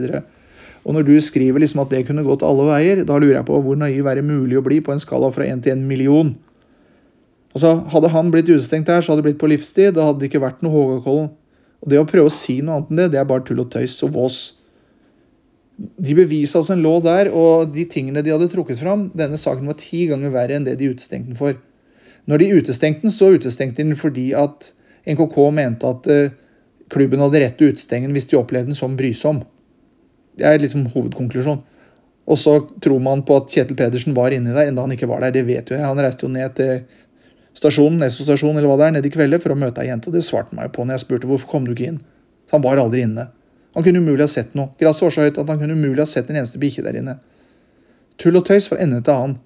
Og 0.84 0.96
når 0.96 1.06
du 1.08 1.14
skriver 1.24 1.64
liksom 1.64 1.84
at 1.84 1.94
det 1.94 2.04
kunne 2.08 2.26
gått 2.28 2.44
alle 2.44 2.66
veier, 2.68 3.04
da 3.08 3.16
lurer 3.20 3.38
jeg 3.38 3.48
på 3.48 3.60
hvor 3.64 3.78
naiv 3.80 4.08
er 4.10 4.20
det 4.20 4.26
mulig 4.28 4.58
å 4.60 4.66
bli 4.66 4.82
på 4.84 4.92
en 4.92 5.02
skala 5.02 5.30
fra 5.32 5.48
1 5.48 5.64
til 5.64 5.78
1 5.78 5.86
million? 5.88 6.34
Altså, 7.54 7.78
Hadde 7.94 8.12
han 8.12 8.34
blitt 8.34 8.50
utestengt 8.50 8.90
der, 8.90 9.02
så 9.02 9.14
hadde 9.14 9.24
det 9.24 9.30
blitt 9.30 9.42
på 9.42 9.52
livstid. 9.52 9.94
Da 9.96 10.10
hadde 10.10 10.24
det 10.24 10.32
ikke 10.32 10.44
vært 10.44 10.64
noe 10.66 10.74
Hågakollen. 10.74 11.32
Og 11.84 11.92
det 11.92 12.00
å 12.00 12.08
prøve 12.08 12.32
å 12.32 12.34
si 12.34 12.60
noe 12.64 12.80
annet 12.80 12.92
enn 12.92 13.02
det, 13.02 13.08
det 13.14 13.22
er 13.22 13.30
bare 13.30 13.44
tull 13.48 13.62
og 13.64 13.72
tøys 13.72 13.96
og 14.08 14.14
vås. 14.16 14.40
De 15.78 16.16
bevisa 16.16 16.62
en 16.72 16.84
lå 16.84 16.94
der, 17.04 17.30
og 17.32 17.74
de 17.76 17.86
tingene 17.90 18.24
de 18.24 18.32
hadde 18.32 18.46
trukket 18.52 18.78
fram 18.78 19.08
Denne 19.18 19.40
saken 19.42 19.66
var 19.68 19.76
ti 19.82 20.04
ganger 20.12 20.32
verre 20.32 20.56
enn 20.56 20.68
det 20.68 20.78
de 20.80 20.92
utestengte 20.94 21.32
den 21.32 21.40
for. 21.40 21.58
Når 22.30 22.40
de 22.40 22.52
utestengte 22.60 23.04
den, 23.04 23.12
så 23.12 23.34
utestengte 23.34 23.82
de 23.82 23.90
den 23.90 24.00
fordi 24.00 24.30
at 24.38 24.72
NKK 25.10 25.40
mente 25.52 25.90
at 25.90 26.08
uh, 26.08 26.36
klubben 26.94 27.24
hadde 27.24 27.42
rett 27.42 27.58
til 27.60 27.68
å 27.68 27.76
utestenge 27.76 28.08
den 28.08 28.16
hvis 28.16 28.30
de 28.32 28.40
opplevde 28.40 28.72
den 28.72 28.80
som 28.80 28.96
brysom. 29.00 29.42
Det 30.40 30.48
er 30.50 30.62
liksom 30.62 30.88
hovedkonklusjon. 30.94 31.62
Og 32.24 32.40
så 32.40 32.56
tror 32.82 33.02
man 33.04 33.22
på 33.28 33.36
at 33.42 33.52
Kjetil 33.52 33.78
Pedersen 33.78 34.16
var 34.16 34.34
inni 34.34 34.54
der, 34.56 34.70
enda 34.72 34.86
han 34.86 34.94
ikke 34.96 35.10
var 35.12 35.24
der. 35.26 35.34
Det 35.36 35.44
vet 35.48 35.70
jo 35.70 35.78
jeg. 35.78 35.86
Han 35.86 36.00
reiste 36.00 36.26
jo 36.26 36.32
ned 36.32 36.56
til 36.58 36.84
stasjonen, 37.58 38.00
Nesso 38.02 38.26
stasjon 38.26 38.56
eller 38.56 38.70
hva 38.72 38.80
det 38.80 38.88
er, 38.88 38.96
ned 38.98 39.08
i 39.08 39.14
kvelder 39.14 39.44
for 39.44 39.54
å 39.54 39.60
møte 39.60 39.84
ei 39.84 39.90
jente. 39.92 40.14
Det 40.14 40.24
svarte 40.26 40.54
han 40.54 40.64
meg 40.64 40.74
på 40.74 40.86
når 40.86 40.98
jeg 40.98 41.06
spurte 41.06 41.30
hvorfor 41.30 41.52
kom 41.52 41.68
du 41.68 41.76
ikke 41.76 41.92
inn. 41.92 42.02
Så 42.48 42.58
han 42.58 42.66
var 42.66 42.82
aldri 42.82 43.04
inne. 43.06 43.28
Han 43.76 43.86
kunne 43.86 44.02
umulig 44.04 44.24
ha 44.24 44.30
sett 44.32 44.54
noe. 44.58 44.72
Gresset 44.80 45.08
var 45.08 45.16
så 45.16 45.26
høyt 45.26 45.40
at 45.42 45.50
han 45.50 45.60
kunne 45.62 45.76
umulig 45.78 46.04
ha 46.04 46.10
sett 46.10 46.30
en 46.30 46.40
eneste 46.40 46.62
bikkje 46.62 46.86
der 46.86 47.00
inne. 47.00 47.18
Tull 48.22 48.38
og 48.38 48.46
tøys 48.48 48.70
fra 48.70 48.80
ende 48.82 49.02
til 49.02 49.16
annen. 49.16 49.40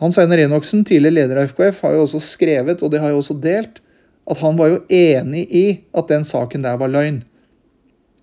Hans 0.00 0.16
Einar 0.18 0.40
Enoksen, 0.40 0.82
tidligere 0.88 1.18
leder 1.18 1.42
av 1.42 1.50
FKF, 1.50 1.82
har 1.84 1.96
jo 1.96 2.04
også 2.06 2.22
skrevet, 2.24 2.80
og 2.80 2.92
det 2.92 3.02
har 3.02 3.12
jo 3.12 3.18
også 3.20 3.36
delt, 3.36 3.82
at 4.30 4.40
han 4.40 4.56
var 4.56 4.70
jo 4.72 4.78
enig 4.96 5.44
i 5.52 5.64
at 5.96 6.08
den 6.08 6.24
saken 6.24 6.64
der 6.64 6.78
var 6.80 6.90
løgn. 6.90 7.20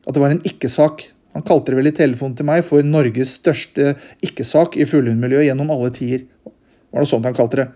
At 0.08 0.16
det 0.16 0.24
var 0.24 0.34
en 0.34 0.42
ikke-sak. 0.48 1.06
Han 1.38 1.46
kalte 1.46 1.70
det 1.70 1.78
vel 1.78 1.92
i 1.92 1.94
telefonen 1.94 2.34
til 2.34 2.48
meg 2.50 2.64
for 2.66 2.82
Norges 2.82 3.36
største 3.38 3.92
ikke-sak 4.26 4.74
i 4.82 4.88
fuglehundmiljøet 4.90 5.52
gjennom 5.52 5.70
alle 5.76 5.92
tider. 5.94 6.24
Var 6.90 7.04
det 7.04 7.10
sånt 7.12 7.28
han 7.30 7.38
kalte 7.38 7.60
det. 7.60 7.68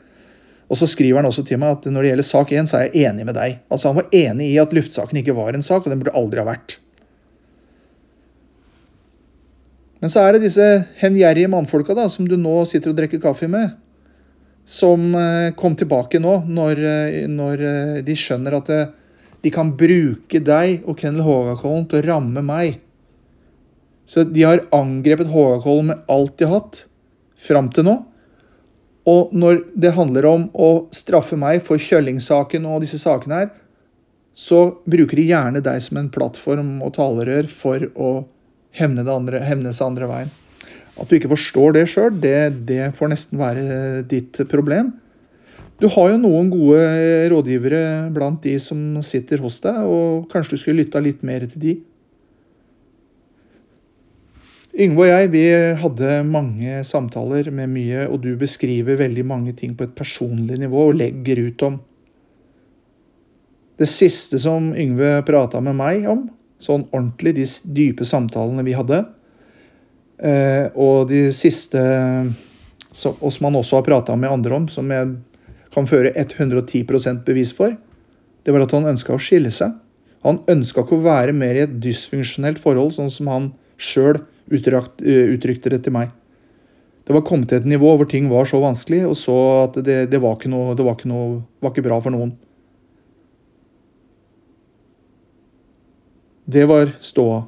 Og 0.71 0.79
så 0.79 0.87
skriver 0.89 1.19
han 1.19 1.27
også 1.29 1.43
til 1.45 1.59
meg 1.61 1.75
at 1.75 1.85
når 1.91 2.01
det 2.01 2.11
gjelder 2.13 2.25
sak 2.25 2.53
1, 2.57 2.69
så 2.71 2.79
er 2.79 2.87
jeg 2.87 3.11
enig 3.11 3.27
med 3.27 3.37
deg. 3.37 3.59
Altså 3.69 3.91
Han 3.91 3.99
var 3.99 4.15
enig 4.17 4.47
i 4.49 4.57
at 4.57 4.73
luftsaken 4.73 5.21
ikke 5.21 5.35
var 5.37 5.53
en 5.53 5.65
sak, 5.67 5.83
og 5.83 5.93
den 5.93 6.01
burde 6.01 6.15
aldri 6.17 6.41
ha 6.41 6.47
vært. 6.47 6.77
Men 10.01 10.09
så 10.09 10.23
er 10.25 10.33
det 10.33 10.47
disse 10.47 10.67
hevngjerrige 10.97 11.51
mannfolka 11.53 11.93
da, 11.93 12.07
som 12.09 12.25
du 12.25 12.33
nå 12.39 12.63
sitter 12.65 12.95
og 12.95 12.97
drikker 12.97 13.21
kaffe 13.21 13.45
med, 13.51 13.75
som 14.65 15.11
eh, 15.13 15.51
kom 15.59 15.75
tilbake 15.77 16.17
nå, 16.23 16.39
når, 16.49 16.81
eh, 16.81 17.17
når 17.29 17.65
eh, 17.67 17.97
de 18.07 18.15
skjønner 18.17 18.57
at 18.57 18.71
de 19.45 19.51
kan 19.53 19.69
bruke 19.77 20.41
deg 20.41 20.87
og 20.87 20.97
Kennel 20.97 21.27
Hågakollen 21.27 21.85
til 21.91 22.01
å 22.01 22.07
ramme 22.07 22.41
meg. 22.45 22.79
Så 24.11 24.25
de 24.27 24.43
har 24.43 24.65
angrepet 24.75 25.29
Hågakollen 25.31 25.93
med 25.93 26.01
alt 26.11 26.35
de 26.39 26.47
har 26.49 26.59
hatt 26.59 26.83
fram 27.39 27.69
til 27.71 27.87
nå. 27.87 27.95
Og 29.07 29.31
når 29.33 29.63
det 29.73 29.93
handler 29.95 30.27
om 30.29 30.43
å 30.53 30.69
straffe 30.93 31.37
meg 31.39 31.63
for 31.65 31.81
Kjølling-saken 31.81 32.67
og 32.67 32.83
disse 32.83 32.99
sakene 33.01 33.39
her, 33.39 33.49
så 34.37 34.59
bruker 34.87 35.19
de 35.19 35.29
gjerne 35.31 35.63
deg 35.63 35.79
som 35.83 35.99
en 35.99 36.11
plattform 36.11 36.77
og 36.83 36.93
talerør 36.99 37.47
for 37.51 37.87
å 37.95 38.11
hevne, 38.77 39.03
andre, 39.07 39.41
andre 39.41 40.09
veien. 40.11 40.31
At 40.99 41.09
du 41.09 41.15
ikke 41.17 41.31
forstår 41.31 41.75
det 41.75 41.85
sjøl, 41.89 42.11
det, 42.21 42.65
det, 42.67 42.91
får 42.97 43.11
nesten 43.13 43.39
være 43.39 44.03
ditt 44.11 44.43
problem. 44.51 44.91
Du 45.81 45.87
har 45.89 46.11
jo 46.11 46.19
noen 46.21 46.51
gode 46.51 46.83
rådgivere 47.31 48.11
blant 48.13 48.43
de 48.43 48.57
som 48.61 48.99
sitter 49.03 49.41
hos 49.41 49.57
deg, 49.63 49.79
og 49.81 50.27
kanskje 50.31 50.53
du 50.53 50.61
skulle 50.61 50.83
lytta 50.83 51.01
litt 51.01 51.23
mer 51.25 51.47
til 51.47 51.63
de. 51.63 51.73
Yngve 54.71 55.03
og 55.03 55.09
jeg 55.09 55.29
vi 55.33 55.45
hadde 55.81 56.11
mange 56.23 56.81
samtaler 56.87 57.49
med 57.51 57.73
mye, 57.73 58.05
og 58.07 58.21
du 58.23 58.29
beskriver 58.39 58.99
veldig 59.01 59.25
mange 59.27 59.53
ting 59.57 59.73
på 59.75 59.83
et 59.83 59.97
personlig 59.97 60.61
nivå 60.61 60.85
og 60.91 60.99
legger 61.01 61.41
ut 61.43 61.65
om. 61.67 61.75
Det 63.75 63.89
siste 63.89 64.39
som 64.39 64.69
Yngve 64.77 65.17
prata 65.27 65.59
med 65.63 65.75
meg 65.75 66.07
om, 66.07 66.29
sånn 66.61 66.85
ordentlig, 66.93 67.35
de 67.35 67.45
dype 67.75 68.07
samtalene 68.07 68.63
vi 68.63 68.77
hadde, 68.77 69.01
eh, 70.23 70.71
og 70.79 71.09
de 71.11 71.25
siste 71.35 71.83
som 72.91 73.47
han 73.47 73.59
også 73.59 73.79
har 73.79 73.87
prata 73.87 74.15
med 74.19 74.31
andre 74.31 74.55
om, 74.55 74.71
som 74.71 74.87
jeg 74.91 75.15
kan 75.71 75.87
føre 75.87 76.13
110% 76.15 77.23
bevis 77.27 77.51
for, 77.55 77.75
det 78.43 78.55
var 78.55 78.63
at 78.63 78.75
han 78.75 78.87
ønska 78.91 79.15
å 79.15 79.21
skille 79.21 79.51
seg. 79.53 79.75
Han 80.23 80.43
ønska 80.51 80.83
ikke 80.83 80.99
å 80.99 81.05
være 81.05 81.35
mer 81.35 81.57
i 81.57 81.65
et 81.65 81.79
dysfunksjonelt 81.81 82.59
forhold, 82.61 82.93
sånn 82.95 83.11
som 83.11 83.29
han 83.31 83.51
sjøl 83.81 84.21
uttrykte 84.51 85.73
det 85.73 85.83
til 85.85 85.95
meg. 85.95 86.11
Det 87.07 87.15
var 87.15 87.25
kommet 87.25 87.49
til 87.49 87.61
et 87.61 87.69
nivå 87.69 87.95
hvor 87.97 88.07
ting 88.09 88.29
var 88.29 88.45
så 88.49 88.61
vanskelig, 88.61 89.01
og 89.09 89.17
så 89.17 89.35
at 89.65 89.79
det, 89.83 89.97
det, 90.11 90.21
var, 90.21 90.37
ikke 90.37 90.51
noe, 90.53 90.75
det 90.77 90.85
var, 90.85 90.97
ikke 90.97 91.09
noe, 91.11 91.41
var 91.63 91.73
ikke 91.73 91.85
bra 91.87 91.97
for 92.03 92.13
noen. 92.13 92.35
Det 96.51 96.63
var 96.69 96.91
ståa. 97.01 97.41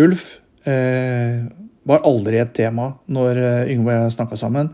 Ulf 0.00 0.38
eh, 0.64 1.42
var 1.88 2.04
aldri 2.08 2.38
et 2.40 2.54
tema 2.56 2.92
når 3.12 3.40
eh, 3.40 3.72
Yngve 3.74 3.92
og 3.92 4.06
jeg 4.06 4.14
snakka 4.16 4.38
sammen. 4.40 4.70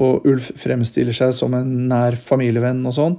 Og 0.00 0.26
Ulf 0.28 0.50
fremstiller 0.60 1.16
seg 1.16 1.34
som 1.36 1.54
en 1.56 1.72
nær 1.90 2.16
familievenn 2.20 2.82
og 2.88 2.96
sånn. 2.96 3.18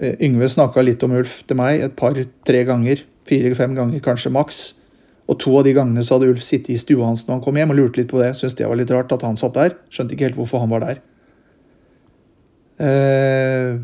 Eh, 0.00 0.16
Yngve 0.24 0.48
snakka 0.52 0.84
litt 0.84 1.04
om 1.04 1.16
Ulf 1.16 1.42
til 1.48 1.60
meg 1.60 1.84
et 1.84 1.96
par-tre 1.98 2.64
ganger. 2.68 3.04
Fire-fem 3.28 3.76
ganger 3.76 4.04
kanskje 4.04 4.32
maks. 4.32 4.66
Og 5.26 5.38
to 5.42 5.56
av 5.58 5.66
de 5.66 5.74
gangene 5.74 6.04
så 6.06 6.16
hadde 6.16 6.30
Ulf 6.30 6.44
sittet 6.46 6.70
i 6.74 6.78
stua 6.78 7.08
hans 7.08 7.24
når 7.26 7.38
han 7.38 7.44
kom 7.44 7.58
hjem 7.58 7.74
og 7.74 7.78
lurte 7.80 8.00
litt 8.00 8.12
på 8.12 8.20
det. 8.22 8.30
Syntes 8.38 8.56
det 8.58 8.68
var 8.70 8.78
litt 8.78 8.92
rart 8.94 9.14
at 9.14 9.26
han 9.26 9.38
satt 9.40 9.56
der. 9.58 9.74
Skjønte 9.90 10.14
ikke 10.14 10.28
helt 10.28 10.38
hvorfor 10.38 10.62
han 10.62 10.70
var 10.70 10.84
der. 10.86 11.02
Eh, 12.86 13.78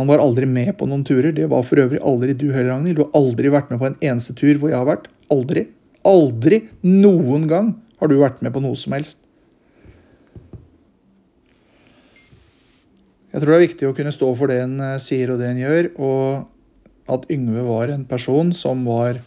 han 0.00 0.08
var 0.08 0.22
aldri 0.24 0.48
med 0.50 0.72
på 0.80 0.88
noen 0.90 1.04
turer. 1.06 1.30
Det 1.36 1.46
var 1.52 1.62
for 1.66 1.82
øvrig 1.82 2.02
aldri 2.02 2.34
du 2.34 2.48
heller, 2.50 2.72
Ragnhild. 2.72 2.98
Du 2.98 3.04
har 3.06 3.20
aldri 3.20 3.52
vært 3.52 3.70
med 3.70 3.82
på 3.82 3.90
en 3.90 3.98
eneste 4.02 4.34
tur 4.38 4.58
hvor 4.58 4.72
jeg 4.72 4.80
har 4.80 4.88
vært. 4.88 5.10
Aldri. 5.30 5.68
Aldri 6.08 6.64
noen 6.82 7.46
gang 7.50 7.74
har 8.00 8.10
du 8.10 8.16
vært 8.18 8.40
med 8.42 8.54
på 8.54 8.62
noe 8.64 8.78
som 8.80 8.96
helst. 8.96 9.20
Jeg 13.30 13.42
tror 13.42 13.52
det 13.52 13.58
er 13.60 13.68
viktig 13.68 13.86
å 13.86 13.94
kunne 13.94 14.14
stå 14.14 14.28
for 14.34 14.50
det 14.50 14.62
en 14.64 14.80
eh, 14.82 14.96
sier 15.02 15.30
og 15.30 15.38
det 15.38 15.52
en 15.52 15.60
gjør, 15.60 15.90
og 16.02 17.12
at 17.14 17.28
Yngve 17.30 17.62
var 17.66 17.92
en 17.92 18.06
person 18.08 18.50
som 18.54 18.82
var 18.88 19.20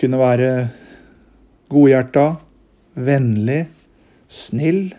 kunne 0.00 0.20
være 0.20 0.50
godhjerta, 1.72 2.26
vennlig, 2.96 3.66
snill, 4.28 4.90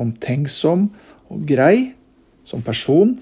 omtenksom 0.00 0.88
og 1.30 1.44
grei 1.48 1.94
som 2.46 2.62
person. 2.64 3.16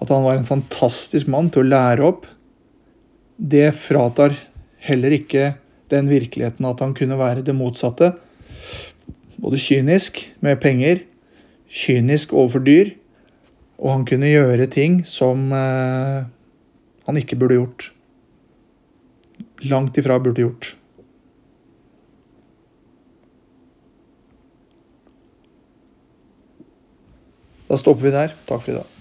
At 0.00 0.12
han 0.12 0.24
var 0.24 0.38
en 0.38 0.48
fantastisk 0.48 1.28
mann 1.32 1.50
til 1.52 1.64
å 1.64 1.70
lære 1.70 2.06
opp. 2.06 2.26
Det 3.36 3.68
fratar 3.76 4.36
heller 4.80 5.16
ikke 5.16 5.54
den 5.92 6.08
virkeligheten 6.08 6.68
at 6.68 6.80
han 6.84 6.94
kunne 6.96 7.18
være 7.20 7.44
det 7.44 7.56
motsatte. 7.56 8.14
Både 9.40 9.60
kynisk 9.60 10.22
med 10.44 10.60
penger, 10.62 11.02
kynisk 11.70 12.34
overfor 12.36 12.64
dyr, 12.64 12.92
og 13.80 13.94
han 13.94 14.04
kunne 14.08 14.28
gjøre 14.28 14.68
ting 14.72 15.00
som 15.08 15.48
eh, 15.56 16.20
han 17.06 17.20
ikke 17.20 17.38
burde 17.40 17.56
gjort 17.56 17.88
langt 19.68 19.98
ifra 19.98 20.18
burde 20.18 20.44
gjort. 20.44 20.76
Da 27.68 27.76
stopper 27.78 28.08
vi 28.08 28.14
der. 28.14 28.32
Takk 28.48 28.64
for 28.64 28.72
i 28.72 28.80
dag. 28.80 28.99